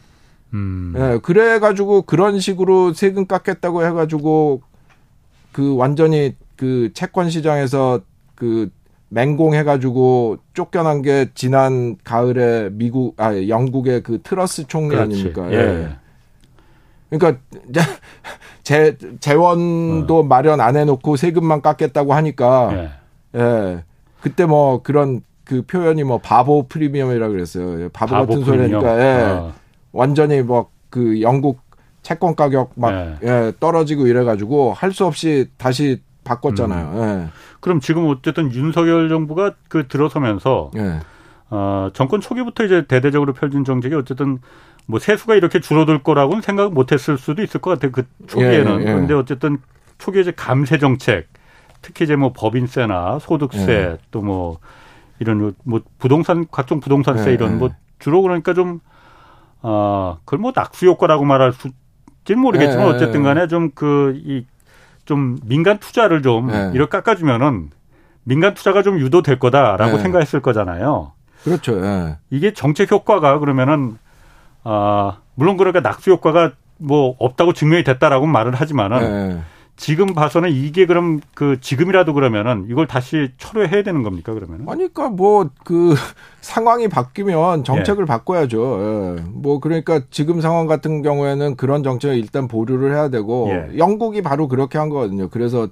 [0.53, 0.93] 음.
[0.95, 4.61] 예, 그래 가지고 그런 식으로 세금 깎겠다고 해 가지고
[5.51, 8.01] 그 완전히 그 채권 시장에서
[8.35, 8.69] 그
[9.09, 15.13] 맹공해 가지고 쫓겨난 게 지난 가을에 미국 아 영국의 그 트러스 총리 그렇지.
[15.13, 15.51] 아닙니까?
[15.51, 15.57] 예.
[15.57, 15.89] 예.
[17.09, 17.39] 그러니까
[18.63, 20.23] 재 재원도 어.
[20.23, 22.91] 마련 안 해놓고 세금만 깎겠다고 하니까
[23.35, 23.39] 예.
[23.39, 23.83] 예.
[24.21, 27.89] 그때 뭐 그런 그 표현이 뭐 바보 프리미엄이라 고 그랬어요.
[27.89, 29.21] 바보, 바보 같은 소리니까 예.
[29.23, 29.53] 어.
[29.91, 31.59] 완전히 뭐 그 영국
[32.03, 33.17] 채권 가격 막 예.
[33.23, 36.91] 예, 떨어지고 이래가지고 할 수 없이 다시 바꿨잖아요.
[36.93, 37.01] 음.
[37.25, 37.29] 예.
[37.61, 40.99] 그럼 지금 어쨌든 윤석열 정부가 그 들어서면서 예.
[41.49, 44.37] 어, 정권 초기부터 이제 대대적으로 펼친 정책이 어쨌든
[44.85, 47.91] 뭐 세수가 이렇게 줄어들 거라고는 생각 못했을 수도 있을 것 같아요.
[47.91, 48.81] 그 초기에는.
[48.81, 48.85] 예, 예.
[48.85, 49.57] 그런데 어쨌든
[49.97, 51.27] 초기에 이제 감세 정책,
[51.81, 53.97] 특히 이제 뭐 법인세나 소득세 예.
[54.11, 54.59] 또뭐
[55.19, 58.79] 이런 뭐 부동산 각종 부동산세 예, 이런 뭐 주로 그러니까 좀
[59.61, 64.45] 어, 그걸 뭐 낙수 효과라고 말할 수지는 모르겠지만 어쨌든 간에 좀 그 이
[65.05, 67.71] 좀 민간 투자를 좀 이렇게 깎아 주면은
[68.23, 71.11] 민간 투자가 좀 유도될 거다라고 생각했을 거잖아요.
[71.43, 71.83] 그렇죠.
[71.83, 72.15] 예.
[72.29, 73.97] 이게 정책 효과가 그러면은
[74.63, 79.41] 아 물론 그러니까 낙수 효과가 뭐 없다고 증명이 됐다라고 말을 하지만은 예.
[79.75, 84.69] 지금 봐서는 이게 그럼 그 지금이라도 그러면은 이걸 다시 철회해야 되는 겁니까 그러면은?
[84.69, 85.95] 아니 그러니까 뭐 그
[86.41, 88.05] 상황이 바뀌면 정책을 예.
[88.05, 89.15] 바꿔야죠.
[89.17, 89.23] 예.
[89.31, 93.77] 뭐 그러니까 지금 상황 같은 경우에는 그런 정책을 일단 보류를 해야 되고 예.
[93.77, 95.29] 영국이 바로 그렇게 한 거거든요.
[95.29, 95.67] 그래서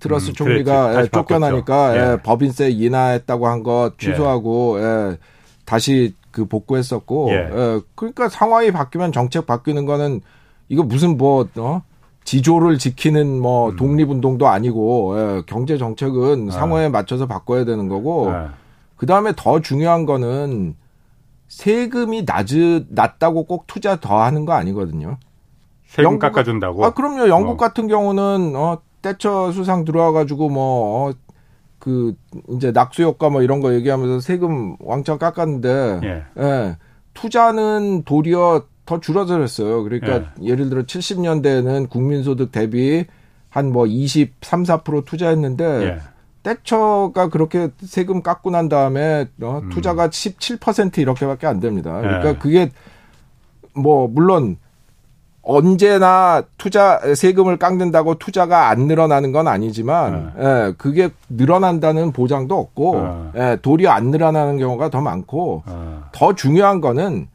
[0.00, 2.12] 트러스 음, 총리가 예, 쫓겨나니까 예.
[2.12, 2.16] 예.
[2.22, 5.18] 법인세 인하했다고 한것 취소하고 예.
[5.64, 7.80] 다시 그 복구했었고 예.
[7.94, 10.22] 그러니까 상황이 바뀌면 정책 바뀌는 거는
[10.68, 11.82] 이거 무슨 뭐 어?
[12.28, 13.76] 지조를 지키는 뭐 음.
[13.76, 18.30] 독립운동도 아니고 경제 정책은 상황에 맞춰서 바꿔야 되는 거고
[18.96, 20.76] 그 다음에 더 중요한 거는
[21.48, 25.16] 세금이 낮으 낮다고 꼭 투자 더 하는 거 아니거든요.
[25.86, 26.84] 세금 영국, 깎아준다고?
[26.84, 27.28] 아, 그럼요.
[27.28, 27.56] 영국 어.
[27.56, 31.12] 같은 경우는, 어, 때처 수상 들어와가지고 뭐, 어,
[31.78, 32.14] 그,
[32.50, 36.24] 이제 낙수 효과 뭐 이런 거 얘기하면서 세금 왕창 깎았는데, 예.
[36.38, 36.76] 예
[37.14, 39.82] 투자는 도리어 더 줄어들었어요.
[39.82, 40.54] 그러니까 예.
[40.54, 43.04] 를 들어 70년대에는 국민소득 대비
[43.50, 45.98] 한 뭐 23, 4% 투자했는데, 예.
[46.42, 49.68] 때처가 그렇게 세금 깎고 난 다음에 어, 음.
[49.68, 52.00] 투자가 17% 이렇게밖에 안 됩니다.
[52.00, 52.34] 그러니까 예.
[52.36, 52.70] 그게
[53.74, 54.56] 뭐 물론
[55.42, 60.44] 언제나 투자 세금을 깎는다고 투자가 안 늘어나는 건 아니지만 네.
[60.44, 63.52] 예, 그게 늘어난다는 보장도 없고 네.
[63.52, 65.74] 예, 도리어 안 늘어나는 경우가 더 많고 네.
[66.12, 67.28] 더 중요한 거는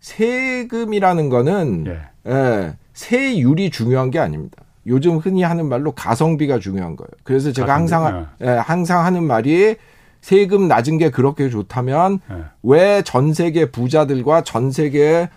[0.00, 2.30] 세금이라는 거는 예.
[2.30, 4.62] 예, 세율이 중요한 게 아닙니다.
[4.86, 7.08] 요즘 흔히 하는 말로 가성비가 중요한 거예요.
[7.22, 7.92] 그래서 제가 가성비?
[7.92, 9.76] 항상 예, 항상 하는 말이
[10.20, 12.44] 세금 낮은 게 그렇게 좋다면 예.
[12.62, 15.28] 왜전 세계 부자들과 전 세계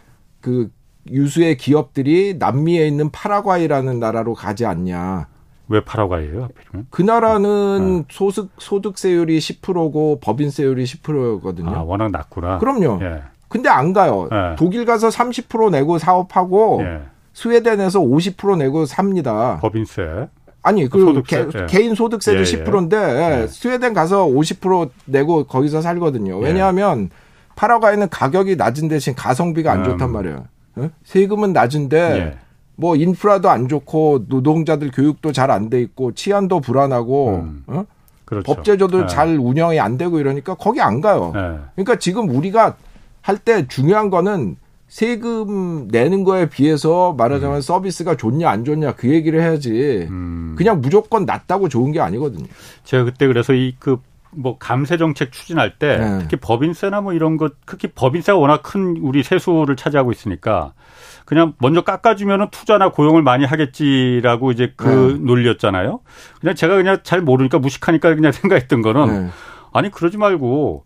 [0.42, 0.72] 그
[1.10, 5.28] 유수의 기업들이 남미에 있는 파라과이라는 나라로 가지 않냐.
[5.70, 6.50] 왜 파라과이예요?
[6.90, 8.04] 그 나라는 네.
[8.10, 11.70] 소득 소득세율이 10%고 법인세율이 10%거든요.
[11.70, 12.60] 아, 워낙 낮구나.
[12.60, 13.00] 그럼요.
[13.02, 13.22] 예.
[13.54, 14.28] 근데 안 가요.
[14.32, 14.56] 예.
[14.58, 17.02] 독일 가서 30% 내고 사업하고 예.
[17.34, 19.60] 스웨덴에서 50% 내고 삽니다.
[19.62, 20.28] 법인세.
[20.64, 21.46] 아니 그 소득세?
[21.52, 21.66] 개, 예.
[21.68, 22.98] 개인 소득세도 예, 10%인데
[23.44, 23.48] 예.
[23.48, 26.40] 스웨덴 가서 50% 내고 거기서 살거든요.
[26.40, 27.12] 왜냐하면
[27.56, 29.84] 파라과이는 가격이 낮은 대신 가성비가 안 음.
[29.84, 30.46] 좋단 말이에요.
[30.78, 30.90] 어?
[31.04, 32.38] 세금은 낮은데 예.
[32.76, 37.64] 뭐 인프라도 안 좋고 노동자들 교육도 잘 안 돼 있고 치안도 불안하고 음.
[37.68, 37.86] 어?
[38.26, 38.52] 그렇죠.
[38.52, 39.08] 법제도도 네.
[39.08, 41.32] 잘 운영이 안 되고 이러니까 거기 안 가요.
[41.36, 41.42] 네.
[41.76, 42.78] 그러니까 지금 우리가
[43.24, 44.58] 할 때 중요한 거는
[44.88, 47.62] 세금 내는 거에 비해서 말하자면 음.
[47.62, 50.08] 서비스가 좋냐 안 좋냐 그 얘기를 해야지.
[50.12, 50.54] 음.
[50.56, 52.46] 그냥 무조건 낮다고 좋은 게 아니거든요.
[52.84, 53.98] 제가 그때 그래서 이그
[54.36, 56.20] 뭐 감세 정책 추진할 때 네.
[56.20, 60.74] 특히 법인세나 뭐 이런 것 특히 법인세가 워낙 큰 우리 세수를 차지하고 있으니까
[61.26, 65.26] 그냥 먼저 깎아주면은 투자나 고용을 많이 하겠지라고 이제 그 네.
[65.26, 66.02] 논리였잖아요.
[66.40, 69.30] 그냥 제가 그냥 잘 모르니까 무식하니까 그냥 생각했던 거는 네.
[69.72, 70.86] 아니 그러지 말고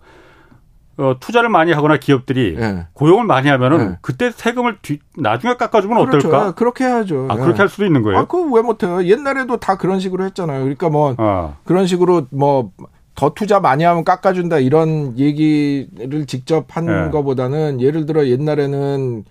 [0.97, 2.87] 어, 투자를 많이 하거나 기업들이 네.
[2.93, 3.97] 고용을 많이 하면은 네.
[4.01, 6.27] 그때 세금을 뒤, 나중에 깎아주면 그렇죠.
[6.27, 6.47] 어떨까?
[6.47, 7.27] 아, 그렇게 해야죠.
[7.29, 7.59] 아, 그렇게 네.
[7.59, 8.19] 할 수도 있는 거예요?
[8.19, 9.03] 아, 그거 왜 못해요?
[9.05, 10.61] 옛날에도 다 그런 식으로 했잖아요.
[10.61, 11.55] 그러니까 뭐, 아.
[11.63, 12.71] 그런 식으로 뭐
[13.17, 17.09] 더 투자 많이 하면 깎아준다 이런 얘기를 직접 한 네.
[17.09, 19.25] 거보다는 예를 들어 옛날에는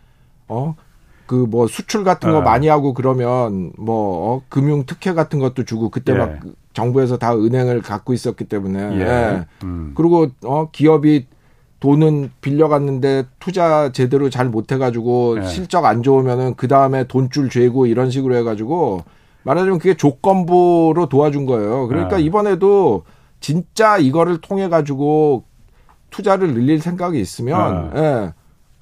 [0.49, 0.75] 어
[1.27, 2.45] 그뭐 수출 같은 거 네.
[2.45, 6.19] 많이 하고 그러면 뭐 어, 금융 특혜 같은 것도 주고 그때 예.
[6.19, 6.41] 막
[6.73, 9.01] 정부에서 다 은행을 갖고 있었기 때문에 예.
[9.01, 9.47] 예.
[9.63, 9.93] 음.
[9.95, 11.29] 그리고 어 기업이
[11.81, 15.47] 돈은 빌려갔는데 투자 제대로 잘 못해가지고 예.
[15.47, 19.03] 실적 안 좋으면은 그 다음에 돈줄 죄고 이런 식으로 해가지고
[19.43, 21.87] 말하자면 그게 조건부로 도와준 거예요.
[21.89, 22.25] 그러니까 예.
[22.25, 23.05] 이번에도
[23.41, 25.45] 진짜 이거를 통해 가지고
[26.11, 28.01] 투자를 늘릴 생각이 있으면 네.
[28.01, 28.33] 예,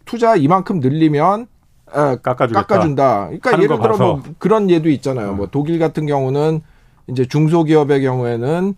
[0.05, 1.49] 투자 이만큼 늘리면
[1.97, 3.27] 예, 깎아준다.
[3.27, 5.35] 그러니까 예를 들어 뭐 그런 예도 있잖아요.
[5.35, 6.63] 뭐 독일 같은 경우는
[7.09, 8.75] 이제 중소기업의 경우에는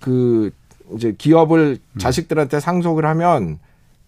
[0.00, 0.50] 그
[0.94, 1.98] 이제 기업을 음.
[1.98, 3.58] 자식들한테 상속을 하면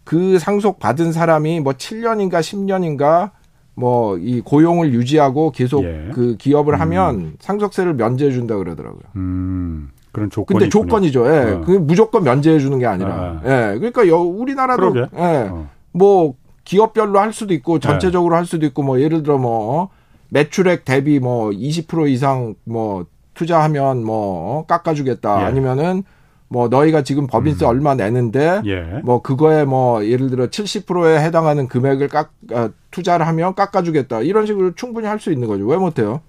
[0.04, 3.30] 그 상속 받은 사람이 뭐 7년인가 10년인가
[3.74, 6.10] 뭐 이 고용을 유지하고 계속 예.
[6.12, 6.80] 그 기업을 음.
[6.80, 9.02] 하면 상속세를 면제해 준다 그러더라고요.
[9.16, 9.90] 음.
[10.12, 11.26] 그런 조건이 근데 조건이죠.
[11.26, 11.38] 예.
[11.52, 11.60] 어.
[11.60, 13.10] 그 무조건 면제해 주는 게 아니라.
[13.14, 13.40] 아.
[13.44, 13.78] 예.
[13.78, 15.16] 그러니까 여, 우리나라도 그러게.
[15.16, 15.48] 예.
[15.50, 15.68] 어.
[15.92, 16.34] 뭐
[16.64, 18.38] 기업별로 할 수도 있고 전체적으로 네.
[18.38, 19.90] 할 수도 있고 뭐 예를 들어 뭐
[20.30, 25.42] 매출액 대비 뭐 20% 이상 뭐 투자하면 뭐 어, 깎아주겠다.
[25.42, 25.44] 예.
[25.44, 26.02] 아니면은
[26.48, 27.70] 뭐 너희가 지금 법인세 음.
[27.70, 28.82] 얼마 내는데 예.
[29.02, 34.20] 뭐 그거에 뭐 예를 들어 70%에 해당하는 금액을 깎 아, 투자를 하면 깎아주겠다.
[34.20, 35.66] 이런 식으로 충분히 할 수 있는 거죠.
[35.66, 36.20] 왜 못해요?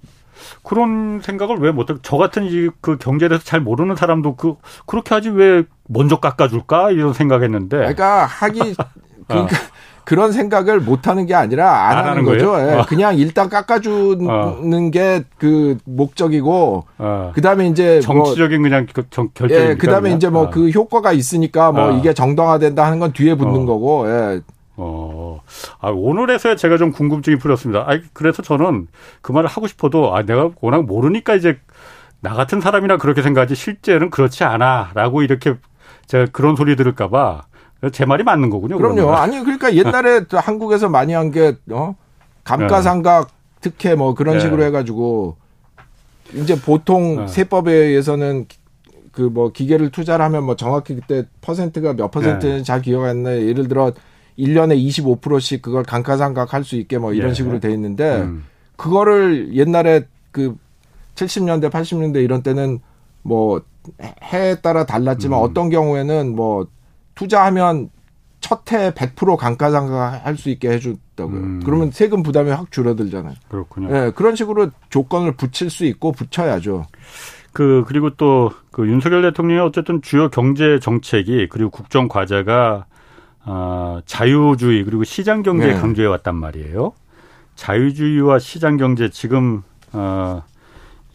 [0.63, 1.93] 그런 생각을 왜 못해?
[2.03, 2.47] 저 같은
[2.81, 7.77] 그 경제에 대해서 잘 모르는 사람도 그 그렇게 하지 왜 먼저 깎아줄까 이런 생각했는데.
[7.77, 8.59] 그러니까 하기
[9.27, 9.59] 그러니까 어.
[10.07, 12.57] 그런 생각을 못 하는 게 아니라 안, 안 하는, 거죠.
[12.59, 12.75] 예.
[12.75, 12.85] 어.
[12.87, 14.89] 그냥 일단 깎아주는 어.
[14.89, 17.31] 게그 목적이고, 어.
[17.35, 19.29] 그 다음에 이제 뭐 정치적인 뭐, 그냥 결정.
[19.49, 20.69] 예, 그 다음에 이제 뭐그 어.
[20.69, 21.91] 효과가 있으니까 뭐 어.
[21.97, 23.65] 이게 정당화된다 하는 건 뒤에 붙는 어.
[23.65, 24.39] 거고, 예.
[24.77, 25.41] 어,
[25.81, 27.81] 아, 오늘에서야 제가 좀 궁금증이 풀렸습니다.
[27.81, 28.87] 아, 그래서 저는
[29.21, 31.59] 그 말을 하고 싶어도, 아, 내가 워낙 모르니까 이제
[32.21, 34.91] 나 같은 사람이나 그렇게 생각하지 실제는 그렇지 않아.
[34.93, 35.55] 라고 이렇게
[36.05, 37.41] 제가 그런 소리 들을까봐
[37.91, 38.77] 제 말이 맞는 거군요.
[38.77, 38.95] 그럼요.
[38.95, 39.15] 그러면.
[39.15, 41.95] 아니, 그러니까 옛날에 한국에서 많이 한 게, 어?
[42.43, 43.29] 감가상각
[43.61, 44.39] 특혜 뭐 그런 네.
[44.41, 45.35] 식으로 해가지고
[46.33, 47.27] 이제 보통 네.
[47.27, 48.45] 세법에 의해서는
[49.11, 52.63] 그 뭐 기계를 투자를 하면 뭐 정확히 그때 퍼센트가 몇 퍼센트는 네.
[52.63, 53.47] 잘 기억 안 나요.
[53.47, 53.91] 예를 들어
[54.37, 54.77] 1년에
[55.19, 57.33] 25%씩 그걸 감가상각 할 수 있게 뭐 이런 예.
[57.33, 58.45] 식으로 돼 있는데 음.
[58.75, 60.55] 그거를 옛날에 그
[61.15, 62.79] 70년대 80년대 이런 때는
[63.23, 63.61] 뭐
[64.23, 65.43] 해에 따라 달랐지만 음.
[65.43, 66.67] 어떤 경우에는 뭐
[67.17, 67.89] 투자하면
[68.39, 71.39] 첫해 100% 감가상각 할 수 있게 해줬다고요.
[71.39, 71.61] 음.
[71.65, 73.33] 그러면 세금 부담이 확 줄어들잖아요.
[73.49, 73.95] 그렇군요.
[73.95, 76.85] 예, 그런 식으로 조건을 붙일 수 있고 붙여야죠.
[77.53, 82.85] 그 그리고 또 그 윤석열 대통령의 어쨌든 주요 경제 정책이 그리고 국정 과제가
[83.45, 85.73] 어, 자유주의 그리고 시장 경제 네.
[85.73, 86.93] 강조해 왔단 말이에요.
[87.55, 90.43] 자유주의와 시장 경제 지금 어,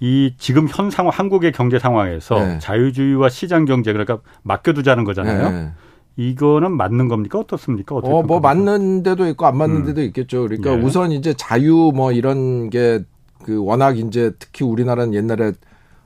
[0.01, 2.59] 이 지금 현 상황 한국의 경제 상황에서 네.
[2.59, 5.51] 자유주의와 시장 경제 그러니까 맡겨두자는 거잖아요.
[5.51, 5.71] 네.
[6.17, 7.95] 이거는 맞는 겁니까 어떻습니까?
[7.95, 9.85] 어, 뭐 맞는 데도 있고 안 맞는 음.
[9.87, 10.43] 데도 있겠죠.
[10.43, 10.81] 그러니까 예.
[10.81, 13.05] 우선 이제 자유 뭐 이런 게
[13.43, 15.53] 그 워낙 이제 특히 우리나라는 옛날에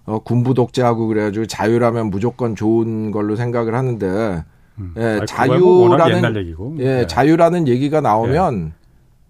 [0.04, 4.44] 어, 군부 독재하고 그래가지고 자유라면 무조건 좋은 걸로 생각을 하는데
[4.78, 4.94] 음.
[4.96, 7.06] 예, 뭐 자유라는 예, 네.
[7.06, 8.72] 자유라는 얘기가 나오면 네.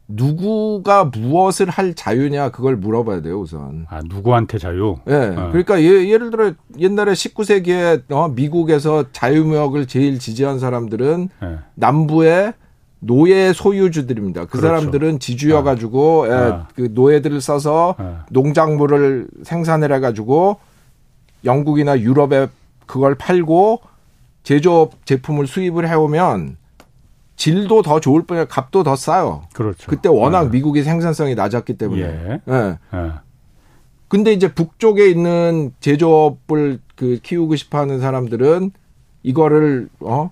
[0.08, 3.86] 누구가 무엇을 할 자유냐 그걸 물어봐야 돼요 우선.
[3.88, 4.96] 아 누구한테 자유?
[5.08, 5.12] 예.
[5.12, 5.48] 어.
[5.48, 11.58] 그러니까 예, 예를 들어 옛날에 19세기에 어, 미국에서 자유무역을 제일 지지한 사람들은 네.
[11.74, 12.54] 남부의
[13.00, 14.46] 노예 소유주들입니다.
[14.46, 14.66] 그 그렇죠.
[14.68, 16.28] 사람들은 지주여 가지고 아.
[16.28, 16.68] 예, 아.
[16.74, 18.24] 그 노예들을 써서 아.
[18.30, 20.58] 농작물을 생산을 해가지고
[21.44, 22.48] 영국이나 유럽에
[22.86, 23.80] 그걸 팔고
[24.44, 26.56] 제조업 제품을 수입을 해오면
[27.36, 29.42] 질도 더 좋을 뿐이야 값도 더 싸요.
[29.52, 29.90] 그렇죠.
[29.90, 30.50] 그때 워낙 네.
[30.50, 32.02] 미국이 생산성이 낮았기 때문에.
[32.02, 32.40] 예.
[32.48, 32.78] 예.
[32.94, 33.12] 예.
[34.08, 38.70] 근데 이제 북쪽에 있는 제조업을 그 키우고 싶어 하는 사람들은
[39.22, 40.30] 이거를 어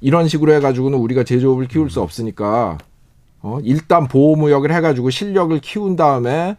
[0.00, 2.78] 이런 식으로 해 가지고는 우리가 제조업을 키울 수 없으니까
[3.40, 6.56] 어 일단 보호 무역을 해 가지고 실력을 키운 다음에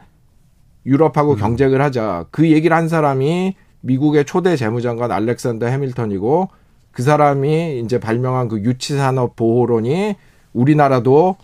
[0.85, 1.37] 유럽하고 음.
[1.37, 2.25] 경쟁을 하자.
[2.31, 6.49] 그 얘기를 한 사람이 미국의 초대 재무장관 알렉산더 해밀턴이고
[6.95, 10.15] 그 사람이 이제 발명한 그 유치산업 보호론이
[10.53, 11.35] 우리나라도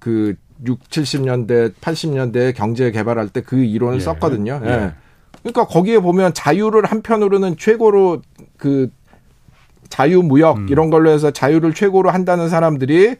[0.00, 0.34] 그
[0.66, 4.00] 6, 70년대, 80년대 경제 개발할 때 그 이론을 예.
[4.00, 4.60] 썼거든요.
[4.64, 4.68] 예.
[4.68, 4.92] 예.
[5.42, 8.22] 그러니까 거기에 보면 자유를 한편으로는 최고로
[8.56, 8.90] 그
[9.90, 10.66] 자유무역 음.
[10.70, 13.14] 이런 걸로 해서 자유를 최고로 한다는 사람들이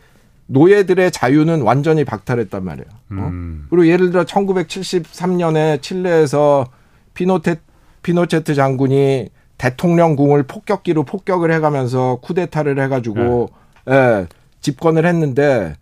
[0.48, 2.88] 노예들의 자유는 완전히 박탈했단 말이에요.
[2.90, 3.28] 어?
[3.30, 3.66] 음.
[3.70, 6.66] 그리고 예를 들어 1973년에 칠레에서
[7.14, 7.60] 피노테
[8.02, 13.50] 피노체트 장군이 대통령궁을 폭격기로 폭격을 해가면서 쿠데타를 해가지고
[13.86, 13.94] 네.
[13.94, 14.26] 예,
[14.60, 15.74] 집권을 했는데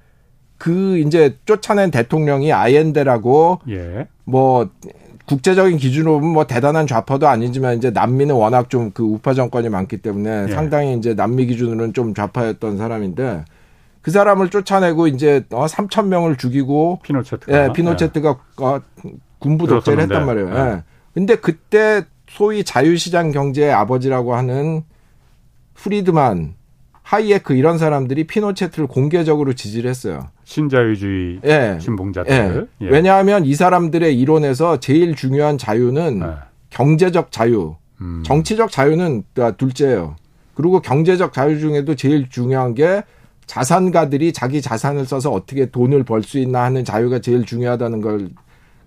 [0.58, 4.06] 그 이제 쫓아낸 대통령이 아옌데라고 예.
[4.24, 4.70] 뭐
[5.26, 9.96] 국제적인 기준으로 보면 뭐 대단한 좌파도 아니지만 이제 남미는 워낙 좀 그 우파 정권이 많기
[9.98, 10.52] 때문에 예.
[10.52, 13.44] 상당히 이제 남미 기준으로는 좀 좌파였던 사람인데
[14.02, 18.28] 그 사람을 쫓아내고 이제 어 3천 명을 죽이고 피노체트가 예, 피노체트가
[18.60, 18.64] 예.
[18.64, 18.80] 어,
[19.38, 20.50] 군부 독재를 했단 말이에요.
[20.50, 20.58] 예.
[20.58, 20.82] 예.
[21.14, 24.82] 근데 그때 소위 자유시장 경제의 아버지라고 하는
[25.74, 26.54] 프리드만,
[27.02, 30.30] 하이에크 이런 사람들이 피노체트를 공개적으로 지지를 했어요.
[30.42, 31.78] 신자유주의 예.
[31.80, 32.32] 신봉자들.
[32.32, 32.84] 예.
[32.84, 32.90] 예.
[32.90, 36.34] 왜냐하면 이 사람들의 이론에서 제일 중요한 자유는 예.
[36.70, 38.24] 경제적 자유, 음.
[38.26, 39.22] 정치적 자유는
[39.56, 40.16] 둘째예요.
[40.54, 43.04] 그리고 경제적 자유 중에도 제일 중요한 게
[43.46, 48.28] 자산가들이 자기 자산을 써서 어떻게 돈을 벌 수 있나 하는 자유가 제일 중요하다는 걸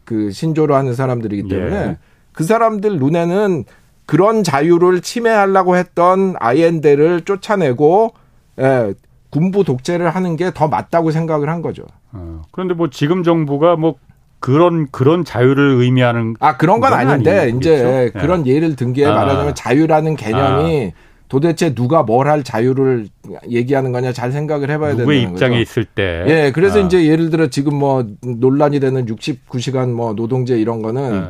[0.08, 1.98] 그 신조로 하는 사람들이기 때문에 예.
[2.38, 3.64] 그 사람들 눈에는
[4.06, 8.14] 그런 자유를 침해하려고 했던 아이엔데를 쫓아내고
[8.60, 8.94] 예,
[9.32, 11.82] 군부 독재를 하는 게 더 맞다고 생각을 한 거죠.
[12.12, 13.96] 어, 그런데 뭐 지금 정부가 뭐
[14.40, 17.58] 그런 그런 자유를 의미하는 아 그런 건 아닌데 아니겠죠?
[17.58, 18.20] 이제 예.
[18.20, 19.16] 그런 예를 든게 아.
[19.16, 20.98] 말하자면 자유라는 개념이 아.
[21.30, 23.08] 도대체 누가 뭘 할 자유를
[23.50, 25.12] 얘기하는 거냐 잘 생각을 해봐야 되는 거죠.
[25.12, 26.24] 누구의 입장에 있을 때.
[26.28, 26.86] 예, 그래서 아.
[26.86, 31.26] 이제 예를 들어 지금 뭐 논란이 되는 69시간 뭐 노동제 이런 거는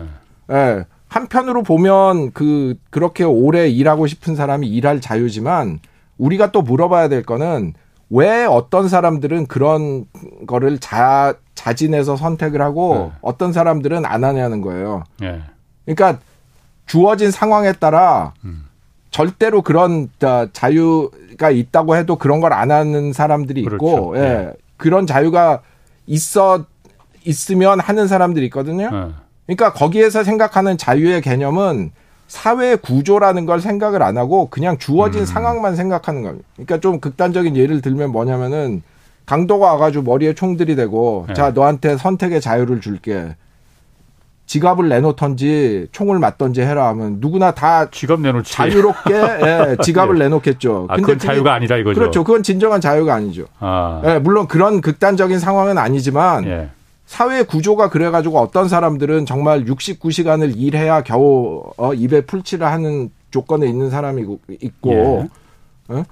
[0.51, 0.55] 예.
[0.55, 5.79] 예 한편으로 보면 그 그렇게 오래 일하고 싶은 사람이 일할 자유지만
[6.17, 7.73] 우리가 또 물어봐야 될 거는
[8.09, 10.05] 왜 어떤 사람들은 그런
[10.47, 13.17] 거를 자 자진해서 선택을 하고 네.
[13.21, 15.03] 어떤 사람들은 안 하냐는 거예요.
[15.19, 15.41] 네.
[15.85, 16.19] 그러니까
[16.85, 18.65] 주어진 상황에 따라 음.
[19.11, 20.09] 절대로 그런
[20.53, 24.13] 자유가 있다고 해도 그런 걸 안 하는 사람들이 있고, 그렇죠.
[24.15, 24.19] 예.
[24.19, 24.53] 네.
[24.77, 25.61] 그런 자유가
[26.05, 26.65] 있어
[27.23, 29.13] 있으면 하는 사람들이 있거든요.
[29.47, 29.55] 네.
[29.55, 31.91] 그러니까 거기에서 생각하는 자유의 개념은
[32.27, 35.25] 사회 구조라는 걸 생각을 안 하고 그냥 주어진 음.
[35.25, 36.47] 상황만 생각하는 겁니다.
[36.55, 38.83] 그러니까 좀 극단적인 예를 들면 뭐냐면은
[39.25, 41.33] 강도가 와가지고 머리에 총들이 대고 네.
[41.33, 43.35] 자 너한테 선택의 자유를 줄게.
[44.45, 48.53] 지갑을 내놓던지 총을 맞던지 해라 하면 누구나 다 지갑 내놓지.
[48.53, 50.19] 자유롭게 예, 지갑을 예.
[50.23, 50.87] 내놓겠죠.
[50.89, 51.99] 아, 근데 그건 자유가 아니다 이거죠.
[51.99, 52.23] 그렇죠.
[52.23, 53.45] 그건 진정한 자유가 아니죠.
[53.59, 54.01] 아.
[54.05, 56.69] 예, 물론 그런 극단적인 상황은 아니지만 예.
[57.07, 63.89] 사회 구조가 그래가지고 어떤 사람들은 정말 69시간을 일해야 겨우 어, 입에 풀칠을 하는 조건에 있는
[63.89, 64.25] 사람이
[64.61, 65.93] 있고, 예.
[65.93, 66.03] 어?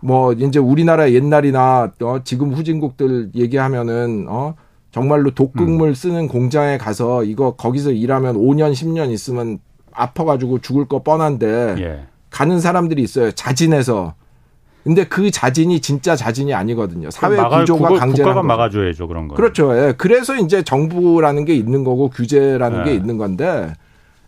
[0.00, 4.54] 뭐 이제 우리나라 옛날이나 어, 지금 후진국들 얘기하면은 어
[4.90, 5.94] 정말로 독극물 음.
[5.94, 9.58] 쓰는 공장에 가서 이거 거기서 일하면 5년 10년 있으면
[9.92, 12.06] 아파가지고 죽을 거 뻔한데 예.
[12.30, 14.14] 가는 사람들이 있어요 자진해서
[14.84, 17.10] 근데 그 자진이 진짜 자진이 아니거든요.
[17.10, 19.34] 사회 막아, 구조가 강제한 국가가 막아줘야죠 그런 거.
[19.34, 19.76] 그렇죠.
[19.76, 19.94] 예.
[19.96, 22.84] 그래서 이제 정부라는 게 있는 거고 규제라는 예.
[22.84, 23.74] 게 있는 건데,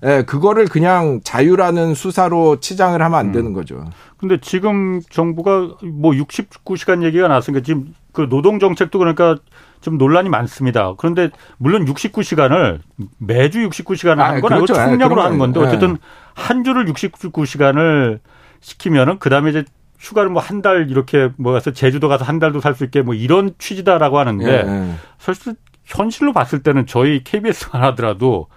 [0.05, 3.33] 예, 그거를 그냥 자유라는 수사로 치장을 하면 안 음.
[3.33, 3.85] 되는 거죠.
[4.19, 9.37] 근데 지금 정부가 뭐 69시간 얘기가 나왔으니까 지금 그 노동 정책도 그러니까
[9.81, 10.95] 좀 논란이 많습니다.
[10.99, 12.79] 그런데 물론 69시간을
[13.19, 14.75] 매주 69시간을 하는 건 아, 그렇죠.
[14.75, 15.97] 아니고 총량으로 예, 하는 건데 어쨌든 예.
[16.35, 18.21] 한 주를 69시간을
[18.61, 19.65] 시키면은 그다음에 이제
[20.03, 23.15] 휴가를 뭐 한 달 이렇게 뭐 가서 제주도 가서 한 달도 살 수 있게 뭐
[23.15, 24.95] 이런 취지다라고 하는데 예, 예.
[25.19, 28.49] 사실 현실로 봤을 때는 저희 KBS만 하더라도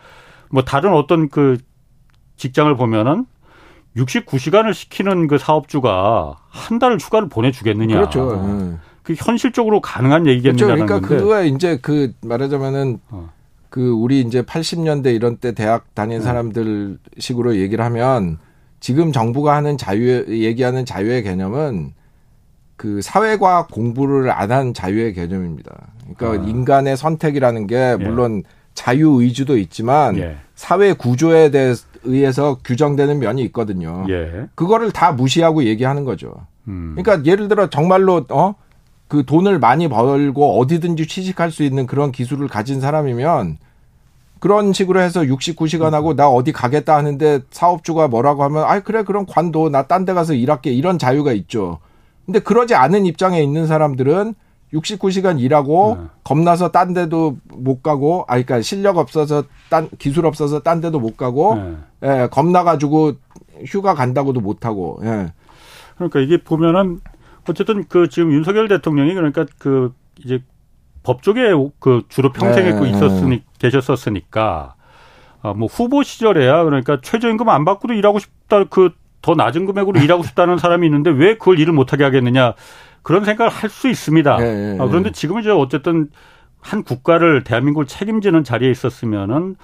[0.49, 1.58] 뭐 다른 어떤 그
[2.38, 3.25] 직장을 보면은
[3.95, 7.95] 69시간을 시키는 그 사업주가 한 달을 휴가를 보내주겠느냐.
[7.95, 8.71] 그렇죠.
[8.73, 8.77] 예.
[9.03, 11.01] 그 현실적으로 가능한 얘기겠느냐는 그렇죠.
[11.01, 13.29] 그러니까 그거에 이제 그 말하자면은 어.
[13.69, 16.23] 그 우리 이제 80년대 이런 때 대학 다닌 네.
[16.23, 18.39] 사람들 식으로 얘기를 하면
[18.85, 21.93] 지금 정부가 하는 자유 얘기하는 자유의 개념은
[22.77, 25.87] 그 사회과학 공부를 안 한 자유의 개념입니다.
[26.15, 26.47] 그러니까 아.
[26.47, 27.95] 인간의 선택이라는 게 예.
[27.95, 28.49] 물론 예.
[28.75, 30.35] 자유 의지도 있지만 예.
[30.53, 34.05] 사회 구조에 대해 의해서 규정되는 면이 있거든요.
[34.07, 34.49] 예.
[34.53, 36.45] 그거를 다 무시하고 얘기하는 거죠.
[36.67, 36.95] 음.
[36.95, 38.53] 그러니까 예를 들어 정말로 어
[39.07, 43.57] 그 돈을 많이 벌고 어디든지 취직할 수 있는 그런 기술을 가진 사람이면
[44.45, 49.25] 그런 식으로 해서 69시간 하고 나 어디 가겠다 하는데 사업주가 뭐라고 하면 아 그래 그럼
[49.27, 51.79] 관둬 나딴 데 가서 일할게 이런 자유가 있죠.
[52.27, 54.36] 근데 그러지 않은 입장에 있는 사람들은
[54.71, 56.08] 69시간 일하고 네.
[56.23, 61.17] 겁나서 딴 데도 못 가고 아 그러니까 실력 없어서 딴 기술 없어서 딴 데도 못
[61.17, 61.77] 가고 네.
[62.03, 63.13] 예, 겁나 가지고
[63.65, 65.34] 휴가 간다고도 못 하고 예.
[65.95, 66.99] 그러니까 이게 보면은
[67.49, 69.91] 어쨌든 그 지금 윤석열 대통령이 그러니까 그
[70.23, 70.43] 이제
[71.05, 72.89] 법조계 그 주로 평생 네.
[72.89, 74.75] 있었으니 계셨었으니까
[75.41, 78.89] 어, 뭐 후보 시절에야 그러니까 최저임금 안 받고도 일하고 싶다 그
[79.25, 82.53] 더 낮은 금액으로 일하고 싶다는 사람이 있는데 왜 그걸 일을 못하게 하겠느냐
[83.01, 84.37] 그런 생각을 할 수 있습니다.
[84.37, 86.09] 네, 어, 그런데 지금 이제 어쨌든
[86.61, 89.55] 한 국가를 대한민국을 책임지는 자리에 있었으면은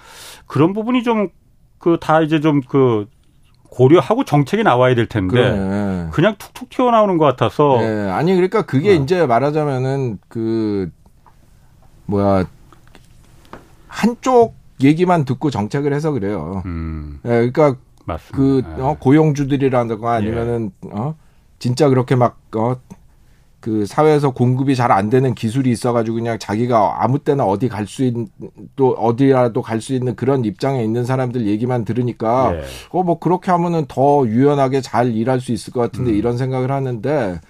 [0.48, 1.28] 그런 부분이 좀
[1.78, 3.06] 그 다 이제 좀그
[3.70, 6.08] 고려하고 정책이 나와야 될 텐데 그래.
[6.12, 8.10] 그냥 툭툭 튀어나오는 것 같아서 네.
[8.10, 8.94] 아니 그러니까 그게 어.
[8.94, 10.90] 이제 말하자면은 그
[12.06, 12.44] 뭐야
[13.88, 16.62] 한쪽 얘기만 듣고 정책을 해서 그래요.
[16.66, 17.20] 음.
[17.24, 18.36] 예, 그러니까 맞습니다.
[18.36, 18.82] 그 예.
[18.82, 20.90] 어, 고용주들이라든가 아니면은 예.
[20.92, 21.14] 어
[21.58, 22.76] 진짜 그렇게 막 어.
[23.60, 28.02] 그 사회에서 공급이 잘 안 되는 기술이 있어가지고 그냥 자기가 아무 때나 어디 갈 수
[28.02, 28.26] 있는
[28.74, 32.62] 또 어디라도 갈 수 있는 그런 입장에 있는 사람들 얘기만 들으니까 예.
[32.90, 36.16] 어뭐 그렇게 하면은 더 유연하게 잘 일할 수 있을 것 같은데 음.
[36.16, 37.40] 이런 생각을 하는데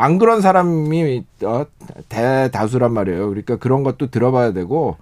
[0.00, 1.66] 안 그런 사람이 어,
[2.08, 3.28] 대다수란 말이에요.
[3.30, 4.96] 그러니까 그런 것도 들어봐야 되고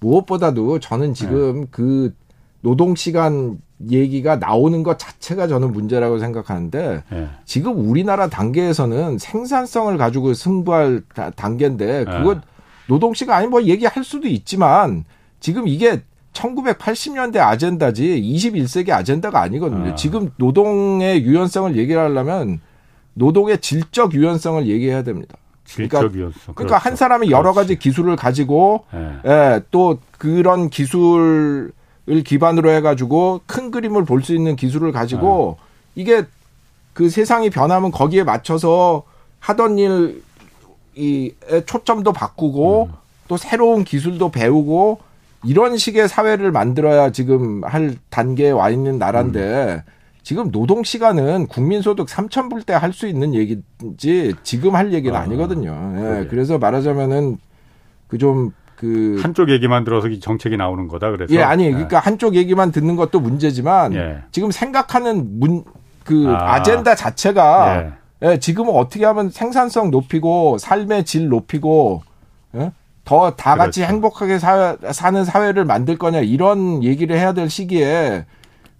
[0.00, 1.66] 무엇보다도 저는 지금 네.
[1.70, 2.12] 그
[2.60, 7.28] 노동 시간 얘기가 나오는 것 자체가 저는 문제라고 생각하는데 네.
[7.44, 11.02] 지금 우리나라 단계에서는 생산성을 가지고 승부할
[11.36, 12.04] 단계인데 네.
[12.04, 12.40] 네.
[12.88, 15.04] 노동 시간 아니 뭐 얘기할 수도 있지만
[15.38, 16.02] 지금 이게
[16.32, 19.92] 1980년대 아젠다지 21세기 아젠다가 아니거든요.
[19.92, 19.94] 아.
[19.94, 22.58] 지금 노동의 유연성을 얘기하려면
[23.14, 25.36] 노동의 질적 유연성을 얘기해야 됩니다.
[25.74, 26.54] 그러니까, 유연성.
[26.54, 26.74] 그러니까 그렇죠.
[26.76, 29.12] 한 사람이 여러 가지 기술을 가지고 네.
[29.26, 31.72] 예, 또 그런 기술을
[32.24, 35.58] 기반으로 해가지고 큰 그림을 볼 수 있는 기술을 가지고
[35.94, 36.02] 네.
[36.02, 36.24] 이게
[36.92, 39.04] 그 세상이 변하면 거기에 맞춰서
[39.38, 40.22] 하던 일
[40.96, 41.32] 이
[41.66, 42.92] 초점도 바꾸고 음.
[43.28, 44.98] 또 새로운 기술도 배우고
[45.44, 49.92] 이런 식의 사회를 만들어야 지금 할 단계에 와 있는 나라인데 음.
[50.22, 55.94] 지금 노동 시간은 국민소득 3천 불때 할 수 있는 얘기지 지금 할 얘기는 아, 아니거든요.
[55.96, 56.26] 예.
[56.28, 57.38] 그래서 말하자면은
[58.08, 61.70] 그 좀그 그 한쪽 얘기만 들어서 정책이 나오는 거다 그래서 예 아니 예.
[61.70, 62.00] 그러니까 예.
[62.00, 64.18] 한쪽 얘기만 듣는 것도 문제지만 예.
[64.32, 65.64] 지금 생각하는 문
[66.04, 66.62] 그 아.
[66.62, 67.92] 젠다 자체가
[68.22, 68.32] 예.
[68.32, 72.02] 예, 지금은 어떻게 하면 생산성 높이고 삶의 질 높이고
[72.56, 72.72] 예?
[73.04, 73.92] 더다 같이 그렇죠.
[73.92, 78.26] 행복하게 사, 사는 사회를 만들 거냐 이런 얘기를 해야 될 시기에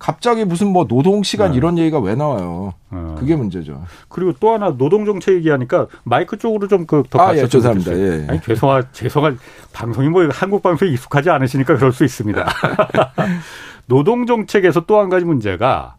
[0.01, 1.59] 갑자기 무슨 뭐 노동 시간 네.
[1.59, 2.73] 이런 얘기가 왜 나와요?
[2.89, 2.99] 네.
[3.19, 3.85] 그게 문제죠.
[4.09, 7.93] 그리고 또 하나 노동 정책 얘기하니까 마이크 쪽으로 좀더 아, 예, 죄송합니다.
[7.97, 8.27] 예.
[8.29, 9.37] 아니 죄송할 죄송할
[9.75, 12.45] 방송이 뭐 한국 방송에 익숙하지 않으시니까 그럴 수 있습니다.
[13.87, 15.97] 노동 정책에서 또 한 가지 문제가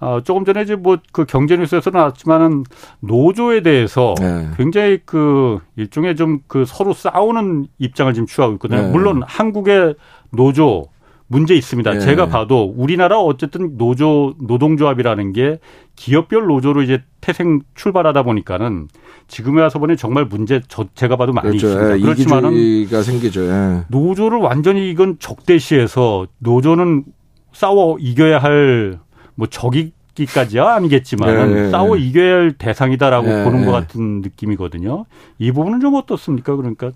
[0.00, 2.64] 어, 조금 전에 이제 뭐 그 경제 뉴스에서 나왔지만은
[3.00, 4.48] 노조에 대해서 네.
[4.56, 8.82] 굉장히 그 일종의 좀 그 서로 싸우는 입장을 지금 취하고 있거든요.
[8.82, 8.90] 네.
[8.90, 9.94] 물론 한국의
[10.30, 10.86] 노조
[11.28, 11.92] 문제 있습니다.
[11.94, 12.00] 네.
[12.00, 15.58] 제가 봐도 우리나라 어쨌든 노조 노동조합이라는 게
[15.96, 18.88] 기업별 노조로 이제 태생 출발하다 보니까는
[19.26, 21.66] 지금에 와서 보니 정말 문제 저 제가 봐도 많이 그렇죠.
[21.66, 21.98] 있습니다.
[21.98, 23.44] 예, 그렇지만은 가 생기죠.
[23.48, 23.84] 예.
[23.88, 27.04] 노조를 완전히 이건 적대시해서 노조는
[27.52, 29.06] 싸워 이겨야 할
[29.36, 35.04] 뭐 적이 기까지야 아니겠지만 예, 예, 싸워 이겨야 할 대상이다라고 예, 보는 것 같은 느낌이거든요.
[35.38, 36.56] 이 부분은 좀 어떻습니까?
[36.56, 36.90] 그러니까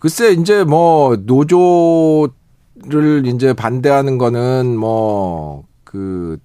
[0.00, 2.28] 글쎄 이제 뭐 노조
[2.86, 6.38] 를 이제 반대하는 거는 뭐 그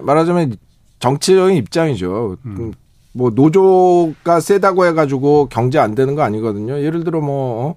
[0.00, 0.56] 말하자면
[0.98, 2.38] 정치적인 입장이죠.
[2.46, 2.72] 음.
[3.12, 6.80] 뭐 노조가 세다고 해가지고 경제 안 되는 거 아니거든요.
[6.80, 7.74] 예를 들어 뭐 어?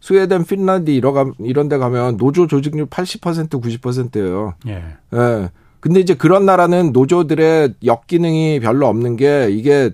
[0.00, 4.54] 스웨덴, 핀란드 이런 이런 데 가면 노조 조직률 80% 90%예요.
[4.66, 4.82] 예.
[5.14, 5.50] 예.
[5.80, 9.90] 근데 이제 그런 나라는 노조들의 역기능이 별로 없는 게 이게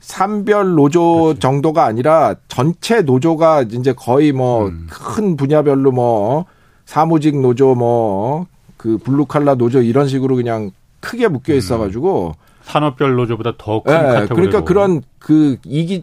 [0.00, 1.40] 산별 노조 그렇지.
[1.40, 5.36] 정도가 아니라 전체 노조가 이제 거의 뭐큰 음.
[5.36, 6.44] 분야별로 뭐
[6.90, 8.46] 사무직 노조 뭐
[8.80, 10.70] 그 블루칼라 노조 이런 식으로 그냥
[11.00, 12.32] 크게 묶여 있어 가지고
[12.62, 16.02] 산업별 노조보다 더큰 네, 그러니까 그런 그 이기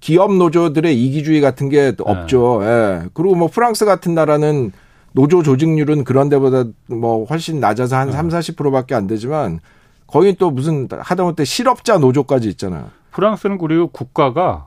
[0.00, 1.96] 기업 노조들의 이기주의 같은 게 네.
[1.98, 2.60] 없죠.
[2.62, 2.66] 예.
[2.66, 3.08] 네.
[3.14, 4.72] 그리고 뭐 프랑스 같은 나라는
[5.12, 8.12] 노조 조직률은 그런 데보다 뭐 훨씬 낮아서 한 네.
[8.12, 9.60] 3, 40%밖에 안 되지만
[10.06, 12.90] 거의 또 무슨 하다못해 실업자 노조까지 있잖아요.
[13.12, 14.66] 프랑스는 그리고 국가가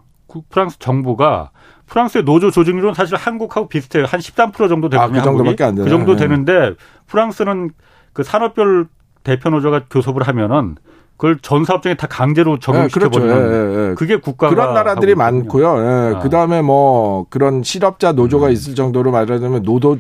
[0.50, 1.52] 프랑스 정부가
[1.88, 4.06] 프랑스의 노조 조직률은 사실 한국하고 비슷해요.
[4.06, 5.20] 한 13% 정도 되거든요.
[5.20, 5.86] 아, 그 정도밖에 안 되요.
[5.86, 6.28] 그 정도 네.
[6.28, 6.74] 되는데
[7.08, 7.72] 프랑스는
[8.14, 8.88] 그 산업별
[9.24, 10.76] 대표 노조가 교섭을 하면은
[11.16, 13.56] 그걸 전 사업장에 다 강제로 적용시켜 버리는 네, 그렇죠.
[13.56, 13.96] 예, 예, 예.
[13.96, 15.78] 그게 국가가 그런 나라들이 많고요.
[15.80, 16.16] 예.
[16.16, 16.20] 아.
[16.20, 18.52] 그다음에 뭐 그런 실업자 노조가 음.
[18.52, 19.98] 있을 정도로 말하자면 노조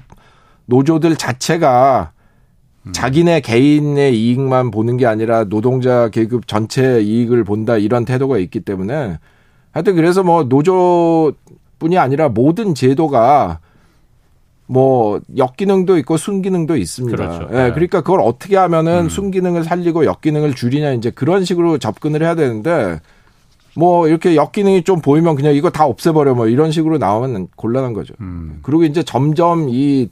[0.65, 2.11] 노조들 자체가
[2.85, 2.91] 음.
[2.93, 9.17] 자기네 개인의 이익만 보는 게 아니라 노동자 계급 전체 이익을 본다 이런 태도가 있기 때문에
[9.71, 11.33] 하여튼 그래서 뭐 노조
[11.80, 13.59] 뿐이 아니라 모든 제도가
[14.65, 17.15] 뭐 역기능도 있고 순기능도 있습니다.
[17.17, 17.47] 그렇죠.
[17.51, 17.71] 예, 네.
[17.71, 19.09] 그러니까 그걸 어떻게 하면은 음.
[19.09, 22.99] 순기능을 살리고 역기능을 줄이냐 이제 그런 식으로 접근을 해야 되는데
[23.75, 28.13] 뭐 이렇게 역기능이 좀 보이면 그냥 이거 다 없애버려 뭐 이런 식으로 나오면 곤란한 거죠.
[28.19, 28.59] 음.
[28.63, 30.09] 그리고 이제 점점 이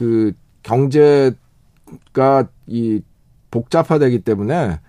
[0.00, 3.02] 그 경제가 이
[3.50, 4.80] 복잡화되기 때문에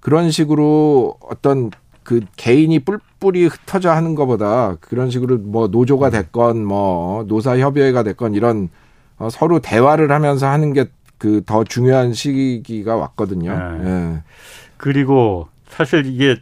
[0.00, 1.70] 그런 식으로 어떤
[2.02, 2.98] 그 개인이 뿔
[3.32, 8.68] 뿔이 흩어져 하는 것보다 그런 식으로 뭐 노조가 됐건 뭐 노사 협의회가 됐건 이런
[9.18, 10.86] 어, 서로 대화를 하면서 하는 게
[11.18, 13.78] 그 더 중요한 시기가 왔거든요.
[13.78, 13.88] 네.
[13.88, 14.22] 예.
[14.76, 16.36] 그리고 사실 이게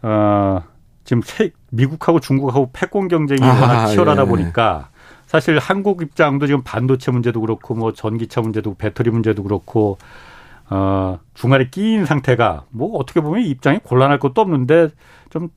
[0.00, 0.62] 어
[1.04, 4.26] 지금 세, 미국하고 중국하고 패권 경쟁이 아, 워낙 치열하다 예.
[4.26, 4.88] 보니까
[5.26, 9.98] 사실 한국 입장도 지금 반도체 문제도 그렇고 뭐 전기차 문제도 배터리 문제도 그렇고
[10.70, 14.88] 어, 중간에 끼인 상태가 뭐 어떻게 보면 입장이 곤란할 것도 없는데
[15.28, 15.50] 좀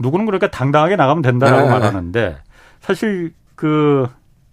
[0.00, 1.70] 누구는 그러니까 당당하게 나가면 된다라고 네.
[1.70, 2.36] 말하는데
[2.80, 4.08] 사실 그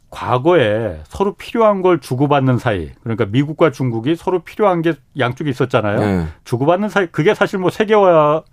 [0.10, 6.00] 과거에 서로 필요한 걸 주고받는 사이 그러니까 미국과 중국이 서로 필요한 게 양쪽에 있었잖아요.
[6.00, 6.28] 네.
[6.44, 8.44] 주고받는 사이 그게 사실 뭐 세계화라고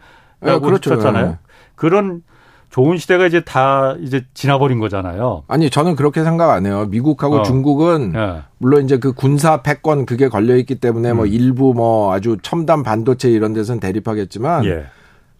[0.41, 0.93] 네, 그렇죠.
[0.93, 1.27] 했었잖아요.
[1.27, 1.39] 네.
[1.75, 2.23] 그런
[2.71, 5.45] 좋은 시대가 이제 다 이제 지나버린 거잖아요.
[5.49, 6.87] 아니 저는 그렇게 생각 안 해요.
[6.91, 7.43] 미국하고 어.
[7.43, 8.43] 중국은 예.
[8.59, 11.17] 물론 이제 그 군사 패권 그게 걸려 있기 때문에 뭐 음.
[11.17, 14.87] 뭐 일부 뭐 아주 첨단 반도체 이런 데서는 대립하겠지만 예.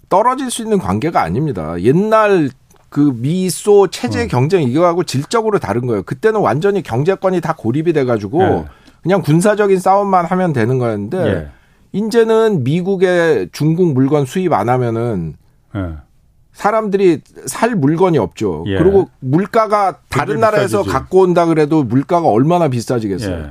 [0.09, 1.81] 떨어질 수 있는 관계가 아닙니다.
[1.83, 2.51] 옛날
[2.89, 4.29] 그 미소 체제 음.
[4.29, 6.03] 경쟁 이거하고 질적으로 다른 거예요.
[6.03, 8.65] 그때는 완전히 경제권이 다 고립이 돼가지고 예.
[9.03, 11.49] 그냥 군사적인 싸움만 하면 되는 거였는데 예.
[11.93, 15.35] 이제는 미국의 중국 물건 수입 안 하면은
[15.77, 15.97] 예.
[16.53, 18.65] 사람들이 살 물건이 없죠.
[18.67, 18.79] 예.
[18.79, 20.93] 그리고 물가가 다른 나라에서 비싸지지.
[20.93, 23.37] 갖고 온다 그래도 물가가 얼마나 비싸지겠어요.
[23.37, 23.51] 예.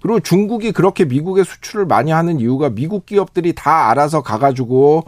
[0.00, 5.04] 그리고 중국이 그렇게 미국에 수출을 많이 하는 이유가 미국 기업들이 다 알아서 가가지고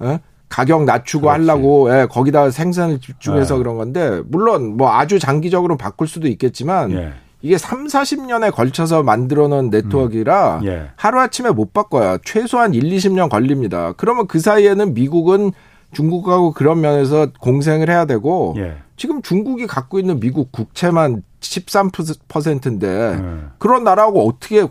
[0.00, 0.18] 어?
[0.48, 1.40] 가격 낮추고 그렇지.
[1.40, 3.58] 하려고 예, 거기다 생산을 집중해서 네.
[3.58, 7.12] 그런 건데 물론 뭐 아주 장기적으로 바꿀 수도 있겠지만 예.
[7.42, 10.66] 이게 3, 40년에 걸쳐서 만들어 놓은 네트워크라 음.
[10.66, 10.88] 예.
[10.96, 12.18] 하루아침에 못 바꿔요.
[12.24, 13.92] 최소한 1, 20년 걸립니다.
[13.96, 15.52] 그러면 그 사이에는 미국은
[15.92, 18.78] 중국하고 그런 면에서 공생을 해야 되고 예.
[18.96, 23.38] 지금 중국이 갖고 있는 미국 국채만 13%인데 예.
[23.58, 24.66] 그런 나라하고 어떻게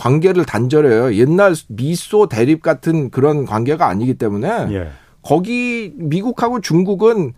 [0.00, 1.14] 관계를 단절해요.
[1.16, 4.88] 옛날 미소 대립 같은 그런 관계가 아니기 때문에 예.
[5.22, 7.34] 거기 미국하고 중국은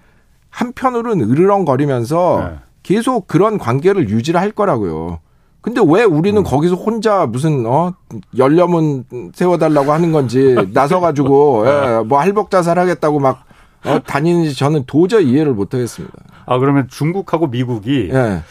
[0.49, 2.59] 한편으로는 으르렁거리면서 예.
[2.85, 5.19] 계속 그런 관계를 유지를 할 거라고요.
[5.61, 6.45] 근데 왜 우리는 음.
[6.45, 7.95] 거기서 혼자 무슨 어
[8.37, 9.05] 열려문
[9.35, 13.45] 세워달라고 하는 건지 나서가지고 예, 뭐 할복자살 하겠다고 막
[13.85, 16.15] 어, 다니는지 저는 도저히 이해를 못하겠습니다.
[16.47, 18.43] 아 그러면 중국하고 미국이 예.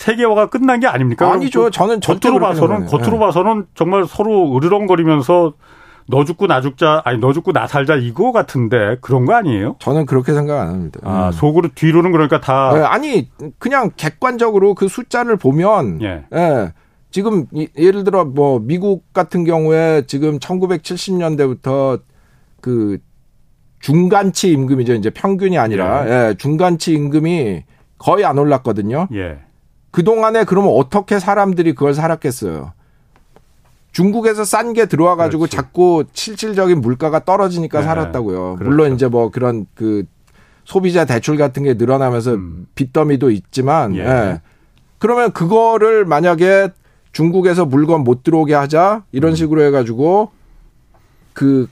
[0.00, 1.30] 세계화가 끝난 게 아닙니까?
[1.30, 1.68] 아니죠.
[1.70, 3.20] 저는 겉으로 봐서는 겉으로 예.
[3.20, 5.52] 봐서는 정말 서로 으르렁거리면서
[6.06, 9.76] 너 죽고 나 죽자 아니 너 죽고 나 살자 이거 같은데 그런 거 아니에요?
[9.78, 11.00] 저는 그렇게 생각 안 합니다.
[11.04, 11.32] 아 음.
[11.32, 13.28] 속으로 뒤로는 그러니까 다 네, 아니
[13.58, 16.24] 그냥 객관적으로 그 숫자를 보면 예.
[16.34, 16.72] 예.
[17.10, 17.44] 지금
[17.76, 22.00] 예를 들어 뭐 미국 같은 경우에 지금 1970년대부터
[22.62, 22.98] 그
[23.80, 26.28] 중간치 임금이죠 이제 평균이 아니라 예.
[26.30, 27.64] 예 중간치 임금이
[27.98, 29.08] 거의 안 올랐거든요.
[29.12, 29.49] 예.
[29.90, 32.72] 그 동안에 그러면 어떻게 사람들이 그걸 살았겠어요?
[33.92, 37.84] 중국에서 싼 게 들어와 가지고 자꾸 실질적인 물가가 떨어지니까 네.
[37.84, 38.56] 살았다고요.
[38.56, 38.64] 그렇죠.
[38.64, 40.04] 물론 이제 뭐 그런 그
[40.64, 42.66] 소비자 대출 같은 게 늘어나면서 음.
[42.76, 44.00] 빚더미도 있지만 예.
[44.00, 44.40] 예.
[44.98, 46.68] 그러면 그거를 만약에
[47.12, 49.34] 중국에서 물건 못 들어오게 하자 이런 음.
[49.34, 50.30] 식으로 해 가지고
[51.32, 51.68] 그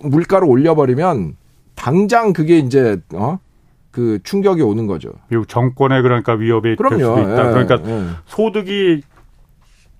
[0.00, 1.36] 물가를 올려 버리면
[1.74, 3.38] 당장 그게 이제 어?
[3.94, 5.10] 그 충격이 오는 거죠.
[5.28, 6.96] 미국 정권에 그러니까 위협이 그럼요.
[6.96, 7.46] 될 수도 있다.
[7.46, 8.04] 예, 그러니까 예.
[8.26, 9.02] 소득이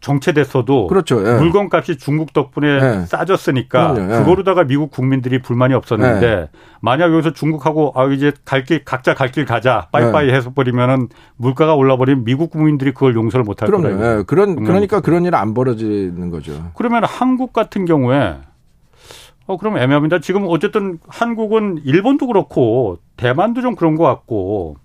[0.01, 1.25] 정체됐어도 그렇죠.
[1.27, 1.39] 예.
[1.39, 3.07] 물건값이 중국 덕분에 예.
[3.07, 4.19] 싸졌으니까 예.
[4.19, 6.49] 그거로다가 미국 국민들이 불만이 없었는데 예.
[6.81, 10.35] 만약 여기서 중국하고 아 이제 갈 길 각자 갈 길 가자 빠이빠이 예.
[10.35, 14.19] 해서 버리면은 물가가 올라버리면 미국 국민들이 그걸 용서를 못할 거예요.
[14.19, 14.23] 예.
[14.27, 16.71] 그런 그러니까 그런 일 안 벌어지는 거죠.
[16.75, 18.35] 그러면 한국 같은 경우에
[19.47, 20.21] 어 그럼 애매합니다.
[20.21, 24.77] 지금 어쨌든 한국은 일본도 그렇고 대만도 좀 그런 것 같고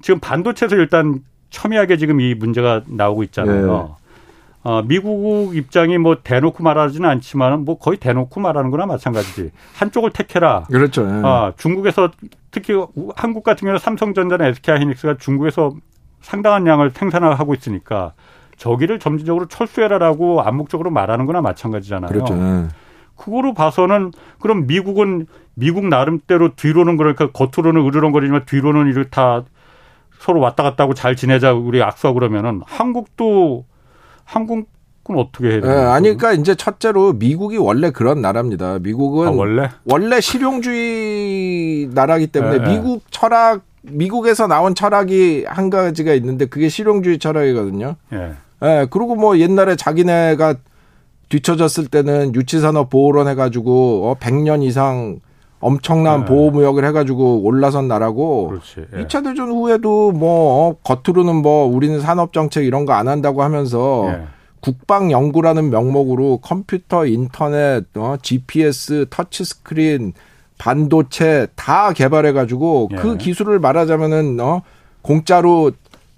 [0.00, 1.20] 지금 반도체에서 일단
[1.50, 3.96] 첨예하게 지금 이 문제가 나오고 있잖아요.
[4.64, 9.50] 어, 미국 입장이 뭐 대놓고 말하지는 않지만 뭐 거의 대놓고 말하는 거나 마찬가지지.
[9.74, 10.64] 한쪽을 택해라.
[10.64, 11.02] 그렇죠.
[11.02, 11.22] 예.
[11.22, 12.10] 아, 중국에서
[12.50, 12.74] 특히
[13.14, 15.74] 한국 같은 경우는 삼성전자나 SK 하이닉스가 중국에서
[16.22, 18.14] 상당한 양을 생산을 하고 있으니까
[18.56, 22.08] 저기를 점진적으로 철수해라라고 암묵적으로 말하는 거나 마찬가지잖아요.
[22.08, 22.34] 그렇죠.
[23.18, 23.22] 예.
[23.22, 29.44] 그거로 봐서는 그럼 미국은 미국 나름대로 뒤로는 그러니까 겉으로는 으르렁거리지만 뒤로는 이렇게 다
[30.18, 33.64] 서로 왔다 갔다 하고 잘 지내자 우리 악수하고 그러면은 한국도
[34.24, 34.66] 한국은
[35.16, 35.72] 어떻게 해야 돼요?
[35.72, 38.78] 네, 아니 그러니까 이제 첫째로 미국이 원래 그런 나라입니다.
[38.80, 46.14] 미국은 아, 원래 원래 실용주의 나라기 때문에 네, 미국 철학 미국에서 나온 철학이 한 가지가
[46.14, 47.96] 있는데 그게 실용주의 철학이거든요.
[48.12, 48.32] 예.
[48.60, 50.54] 네, 그리고 뭐 옛날에 자기네가
[51.28, 55.20] 뒤쳐졌을 때는 유치산업 보호론 해가지고 어 100년 이상
[55.60, 56.26] 엄청난 네.
[56.26, 59.04] 보호무역을 해가지고 올라선 나라고 그렇지, 예.
[59.04, 64.24] 2차 대전 후에도 뭐 어, 겉으로는 뭐 우리는 산업정책 이런 거 안 한다고 하면서 예.
[64.60, 70.14] 국방 연구라는 명목으로 컴퓨터, 인터넷, 어, GPS, 터치스크린,
[70.56, 72.96] 반도체 다 개발해가지고 예.
[72.96, 74.62] 그 기술을 말하자면은 어,
[75.02, 75.72] 공짜로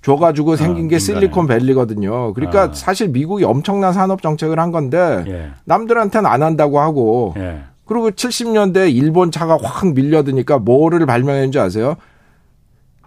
[0.06, 2.32] 줘가지고 아, 생긴 어, 게 실리콘밸리거든요.
[2.32, 2.72] 그러니까 어.
[2.72, 5.50] 사실 미국이 엄청난 산업 정책을 한 건데 예.
[5.64, 7.64] 남들한테는 안 한다고 하고 예.
[7.84, 11.96] 그리고 70년대 일본 차가 확 밀려드니까 뭐를 발명했는지 아세요?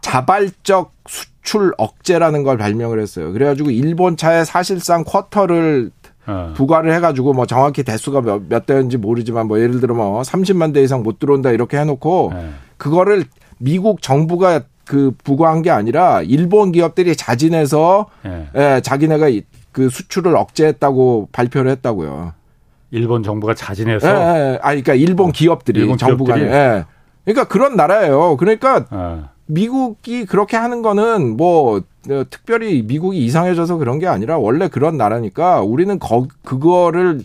[0.01, 3.31] 자발적 수출 억제라는 걸 발명을 했어요.
[3.31, 5.91] 그래가지고 일본 차에 사실상 쿼터를
[6.27, 6.53] 어.
[6.57, 10.83] 부과를 해가지고 뭐 정확히 대수가 몇, 몇 대인지 모르지만 뭐 예를 들어 뭐 30만 대
[10.83, 12.49] 이상 못 들어온다 이렇게 해놓고 네.
[12.75, 13.23] 그거를
[13.57, 18.47] 미국 정부가 그 부과한 게 아니라 일본 기업들이 자진해서 네.
[18.55, 19.27] 예, 자기네가
[19.71, 22.33] 그 수출을 억제했다고 발표를 했다고요.
[22.89, 24.07] 일본 정부가 자진해서.
[24.07, 24.59] 예, 예.
[24.63, 26.33] 아, 그러니까 일본 기업들이 일본 정부가.
[26.33, 26.51] 기업들이?
[26.51, 26.85] 예.
[27.23, 28.35] 그러니까 그런 나라예요.
[28.37, 29.25] 그러니까 예.
[29.45, 35.61] 미국이 그렇게 하는 거는 뭐 어, 특별히 미국이 이상해져서 그런 게 아니라 원래 그런 나라니까
[35.61, 37.21] 우리는 거, 그거를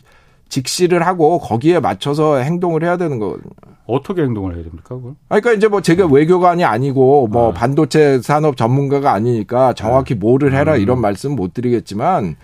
[0.48, 3.50] 직시를 하고 거기에 맞춰서 행동을 해야 되는 거거든요.
[3.86, 4.96] 어떻게 행동을 해야 됩니까?
[4.96, 5.14] 그걸?
[5.28, 7.52] 그러니까 이제 뭐 제가 외교관이 아니고 뭐 아.
[7.52, 10.80] 반도체 산업 전문가가 아니니까 정확히 뭐를 해라 음.
[10.80, 12.36] 이런 말씀 못 드리겠지만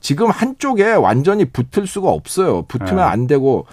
[0.00, 2.62] 지금 한쪽에 완전히 붙을 수가 없어요.
[2.68, 3.02] 붙으면 네.
[3.02, 3.66] 안 되고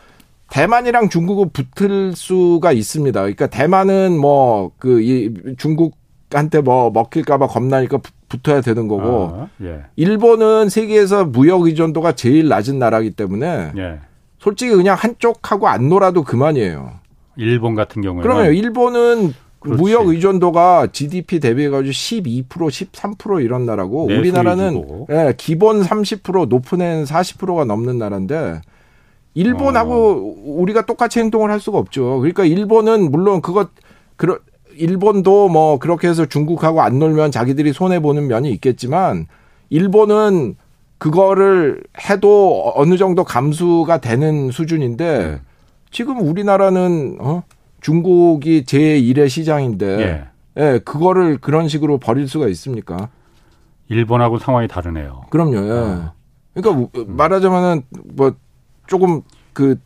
[0.50, 3.20] 대만이랑 중국은 붙을 수가 있습니다.
[3.22, 8.00] 그러니까 대만은 뭐 그 이 중국한테 뭐 먹힐까봐 겁나니까
[8.32, 9.82] 붙어야 되는 거고 아, 예.
[9.98, 14.00] 일본은 세계에서 무역 의존도가 제일 낮은 나라기 때문에 예.
[14.40, 16.94] 솔직히 그냥 한쪽하고 안 놀아도 그만이에요.
[17.36, 19.82] 일본 같은 경우에는 그러면 일본은 그렇지.
[19.82, 27.66] 무역 의존도가 GDP 대비해가지고 12% 13% 이런 나라고 우리나라는 예, 기본 30% 높은 애는 40%가
[27.66, 28.62] 넘는 나라인데
[29.34, 30.34] 일본하고 어.
[30.62, 32.20] 우리가 똑같이 행동을 할 수가 없죠.
[32.20, 33.70] 그러니까 일본은 물론 그것
[34.16, 34.40] 그런
[34.82, 39.28] 일본도 뭐 그렇게 해서 중국하고 안 놀면 자기들이 손해 보는 면이 있겠지만
[39.70, 40.56] 일본은
[40.98, 45.40] 그거를 해도 어느 정도 감수가 되는 수준인데
[45.92, 47.44] 지금 우리나라는 어
[47.82, 50.28] 중국이 제1의 시장인데 예.
[50.58, 53.10] 예, 그거를 그런 식으로 버릴 수가 있습니까?
[53.88, 55.24] 일본하고 상황이 다르네요.
[55.30, 55.56] 그럼요.
[55.56, 55.72] 예.
[55.72, 56.14] 어.
[56.54, 58.34] 그러니까 말하자면은 뭐
[58.88, 59.22] 조금
[59.54, 59.80] 그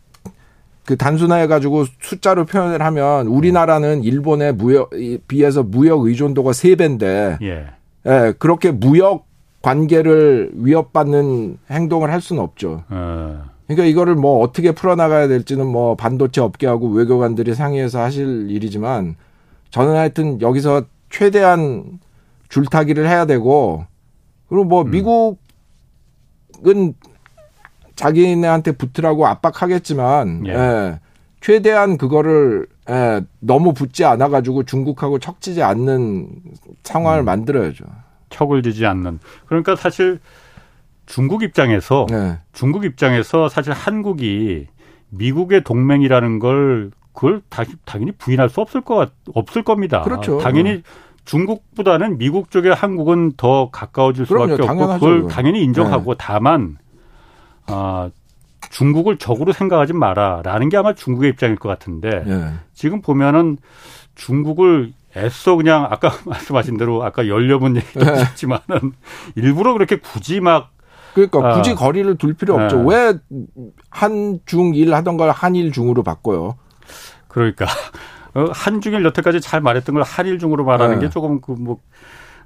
[0.86, 4.92] 그 단순화해 가지고 숫자로 표현을 하면 우리나라는 일본의 무역
[5.28, 7.66] 비해서 무역 의존도가 세배인데 예.
[8.06, 9.26] 예, 그렇게 무역
[9.64, 12.84] 관계를 위협받는 행동을 할 수는 없죠.
[12.90, 13.46] 어.
[13.66, 19.16] 그러니까 이거를 뭐 어떻게 풀어나가야 될지는 뭐 반도체 업계하고 외교관들이 상의해서 하실 일이지만
[19.72, 22.00] 저는 하여튼 여기서 최대한
[22.50, 23.86] 줄타기를 해야 되고
[24.50, 24.92] 그리고 뭐 음.
[24.92, 26.94] 미국은
[27.96, 30.52] 자기네한테 붙으라고 압박하겠지만 예.
[30.52, 31.00] 예,
[31.42, 36.30] 최대한 그거를 예, 너무 붙지 않아 가지고 중국하고 척지지 않는
[36.84, 37.26] 상황을 음.
[37.26, 37.86] 만들어야죠.
[38.30, 39.20] 척을 지지 않는.
[39.46, 40.20] 그러니까 사실
[41.06, 42.38] 중국 입장에서 네.
[42.54, 44.68] 중국 입장에서 사실 한국이
[45.10, 50.02] 미국의 동맹이라는 걸 그걸 다, 당연히 부인할 수 없을 것 없을 겁니다.
[50.02, 50.38] 그렇죠.
[50.40, 50.84] 당연히
[51.24, 56.18] 중국보다는 미국 쪽에 한국은 더 가까워질 수밖에 그럼요, 없고 그걸 당연히 인정하고 네.
[56.20, 56.78] 다만
[57.68, 58.10] 아,
[58.70, 62.54] 중국을 적으로 생각하지 마라라는 게 아마 중국의 입장일 것 같은데 예.
[62.74, 63.58] 지금 보면은
[64.16, 68.20] 중국을 애써 그냥 아까 말씀하신 대로 아까 열려본 얘기도 예.
[68.22, 68.94] 했지만은
[69.36, 70.72] 일부러 그렇게 굳이 막
[71.14, 72.80] 그러니까 굳이 아, 거리를 둘 필요 없죠.
[72.80, 72.84] 예.
[72.88, 73.14] 왜
[73.90, 76.58] 한중일 하던 걸 한일 중으로 바꿔요?
[77.30, 77.66] 그러니까
[78.34, 81.02] 어, 한중일 여태까지 잘 말했던 걸 한일 중으로 말하는 예.
[81.02, 81.80] 게 조금 그뭐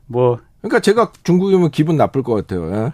[0.05, 0.39] 뭐.
[0.61, 2.91] 그러니까 제가 중국이면 기분 나쁠 것 같아요.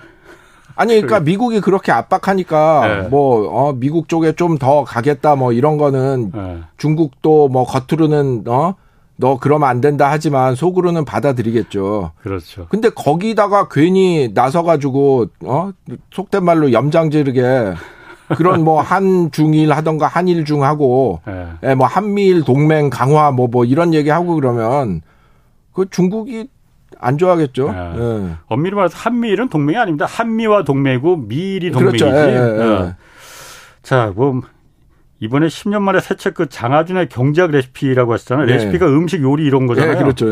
[0.78, 0.82] 예?
[0.82, 3.08] 아니 그러니까 미국이 그렇게 압박하니까 네.
[3.10, 6.60] 뭐 어, 미국 쪽에 좀 더 가겠다 뭐 이런 거는 네.
[6.78, 8.76] 중국도 뭐 겉으로는 어
[9.18, 12.12] 너 그러면 안 된다 하지만 속으로는 받아들이겠죠.
[12.22, 12.68] 그렇죠.
[12.70, 15.72] 근데 거기다가 괜히 나서 가지고 어
[16.12, 17.76] 속된 말로 염장지르게
[18.36, 21.48] 그런 뭐 한중일 하던가 한일중 하고 네.
[21.64, 25.02] 예, 뭐 한미일 동맹 강화 뭐뭐 뭐 이런 얘기 하고 그러면
[25.72, 26.50] 그 중국이
[27.00, 27.72] 안 좋아하겠죠.
[27.72, 27.94] 네.
[27.96, 28.32] 네.
[28.48, 30.06] 엄밀히 말해서 한미일은 동맹이 아닙니다.
[30.06, 32.04] 한미와 동맹이고 미일이 동맹이지.
[32.04, 32.18] 그렇죠.
[32.18, 32.64] 예, 예, 예.
[32.64, 32.96] 어.
[33.84, 34.42] 자, 뭐
[35.20, 38.46] 이번에 10년 만에 새 책 그 장하준의 경제학 레시피라고 하셨잖아요.
[38.48, 38.54] 네.
[38.54, 39.94] 레시피가 음식 요리 이런 거잖아요.
[39.94, 40.26] 네, 그렇죠.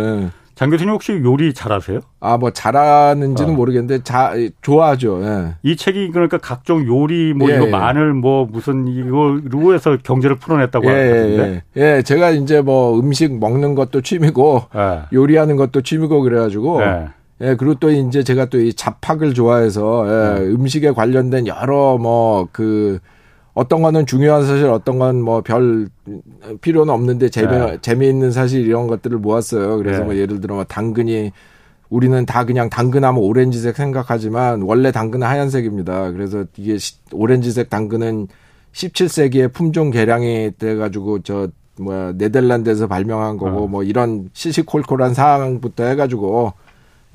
[0.55, 1.99] 장 교수님 혹시 요리 잘하세요?
[2.19, 3.55] 아, 뭐 잘하는지는 어.
[3.55, 5.21] 모르겠는데 자 좋아하죠.
[5.23, 5.55] 예.
[5.63, 7.69] 이 책이 그러니까 각종 요리 뭐 예, 이거 예.
[7.71, 11.61] 마늘 뭐 무슨 이거로 해서 경제를 풀어냈다고 예, 하는데.
[11.77, 12.01] 예, 예.
[12.03, 15.01] 제가 이제 뭐 음식 먹는 것도 취미고 예.
[15.11, 16.81] 요리하는 것도 취미고 그래가지고.
[16.83, 17.07] 예.
[17.41, 20.45] 예, 그리고 또 이제 제가 또 이 잡학을 좋아해서 예, 네.
[20.51, 22.99] 음식에 관련된 여러 뭐 그
[23.53, 25.87] 어떤 거는 중요한 사실, 어떤 건 뭐 별
[26.61, 27.77] 필요는 없는데 재미 네.
[27.81, 29.77] 재미있는 사실 이런 것들을 모았어요.
[29.77, 30.05] 그래서 네.
[30.05, 31.31] 뭐 예를 들어 뭐 당근이
[31.89, 36.11] 우리는 다 그냥 당근하면 오렌지색 생각하지만 원래 당근은 하얀색입니다.
[36.11, 36.77] 그래서 이게
[37.11, 38.27] 오렌지색 당근은
[38.73, 41.47] 17세기에 품종 개량이 돼 가지고 저
[41.79, 43.67] 뭐야 네덜란드에서 발명한 거고 어.
[43.67, 46.53] 뭐 이런 시시콜콜한 상황부터 해가지고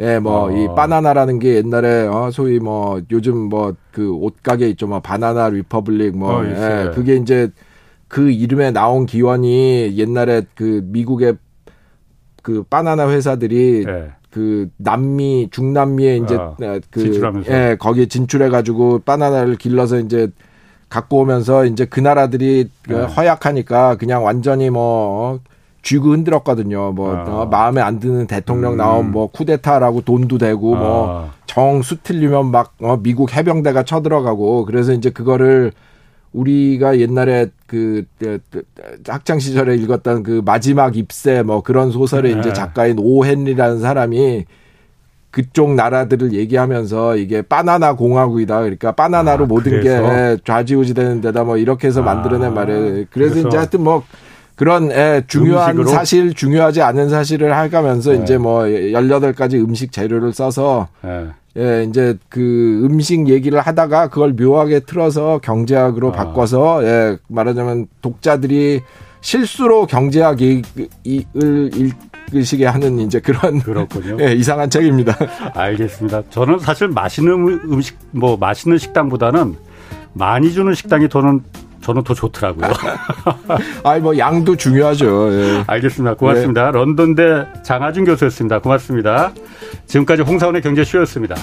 [0.01, 0.51] 예, 뭐, 어.
[0.51, 4.87] 이 바나나라는 게 옛날에, 어, 소위 뭐, 요즘 뭐, 그 옷가게 있죠.
[4.87, 7.51] 뭐, Banana Republic 뭐, 어, 예, 그게 이제
[8.07, 11.37] 그 이름에 나온 기원이 옛날에 그 미국의
[12.43, 14.13] 그 바나나 회사들이 예.
[14.31, 16.57] 그 남미, 중남미에 이제 어,
[16.91, 17.53] 그, 진출하면서.
[17.53, 20.29] 예, 거기에 진출해가지고 바나나를 길러서 이제
[20.89, 22.99] 갖고 오면서 이제 그 나라들이 그 예.
[23.01, 25.41] 허약하니까 그냥 완전히 뭐, 어,
[25.89, 26.93] 쥐고 흔들었거든요.
[26.93, 27.25] 뭐 아.
[27.27, 28.77] 어, 마음에 안 드는 대통령 음.
[28.77, 31.07] 나온 뭐 쿠데타라고 돈도 되고 뭐 아.
[31.07, 35.73] 뭐 정 수 틀리면 막 어, 미국 해병대가 쳐들어가고 그래서 이제 그거를
[36.33, 38.05] 우리가 옛날에 그,
[39.09, 42.41] 학창 시절에 읽었던 그 마지막 입세 뭐 그런 소설의 네.
[42.41, 44.45] 이제 작가인 오 헨리라는 사람이
[45.31, 48.61] 그쪽 나라들을 얘기하면서 이게 바나나 공화국이다.
[48.61, 50.03] 그러니까 바나나로 아, 모든 그래서?
[50.37, 52.81] 게 좌지우지 되는 데다 뭐 이렇게 해서 만들어낸 아, 말이에요.
[52.81, 54.05] 그래서, 그래서, 이제 하여튼 뭐
[54.59, 55.89] 그런 예, 중요한 음식으로?
[55.89, 58.23] 사실, 중요하지 않은 사실을 해가면서 네.
[58.23, 61.29] 이제 뭐 18가지 음식 재료를 써서 네.
[61.57, 66.13] 예, 이제 그 음식 얘기를 하다가 그걸 묘하게 틀어서 경제학으로 아.
[66.13, 68.81] 바꿔서 예, 말하자면 독자들이
[69.21, 70.63] 실수로 경제학을
[71.05, 74.17] 읽으시게 하는 이제 그런 그렇군요.
[74.27, 75.17] 예, 이상한 책입니다.
[75.55, 76.23] 알겠습니다.
[76.31, 79.55] 저는 사실 맛있는 음식 뭐 맛있는 식당보다는
[80.15, 81.43] 많이 주는 식당이 저는
[81.81, 82.71] 저는 더 좋더라고요.
[83.85, 85.33] 아니 뭐 양도 중요하죠.
[85.33, 85.65] 예.
[85.67, 86.15] 알겠습니다.
[86.15, 86.67] 고맙습니다.
[86.67, 86.73] 네.
[86.73, 88.61] 런던대 장하준 교수였습니다.
[88.61, 89.33] 고맙습니다.
[89.87, 91.37] 지금까지 홍사원의 경제쇼였습니다.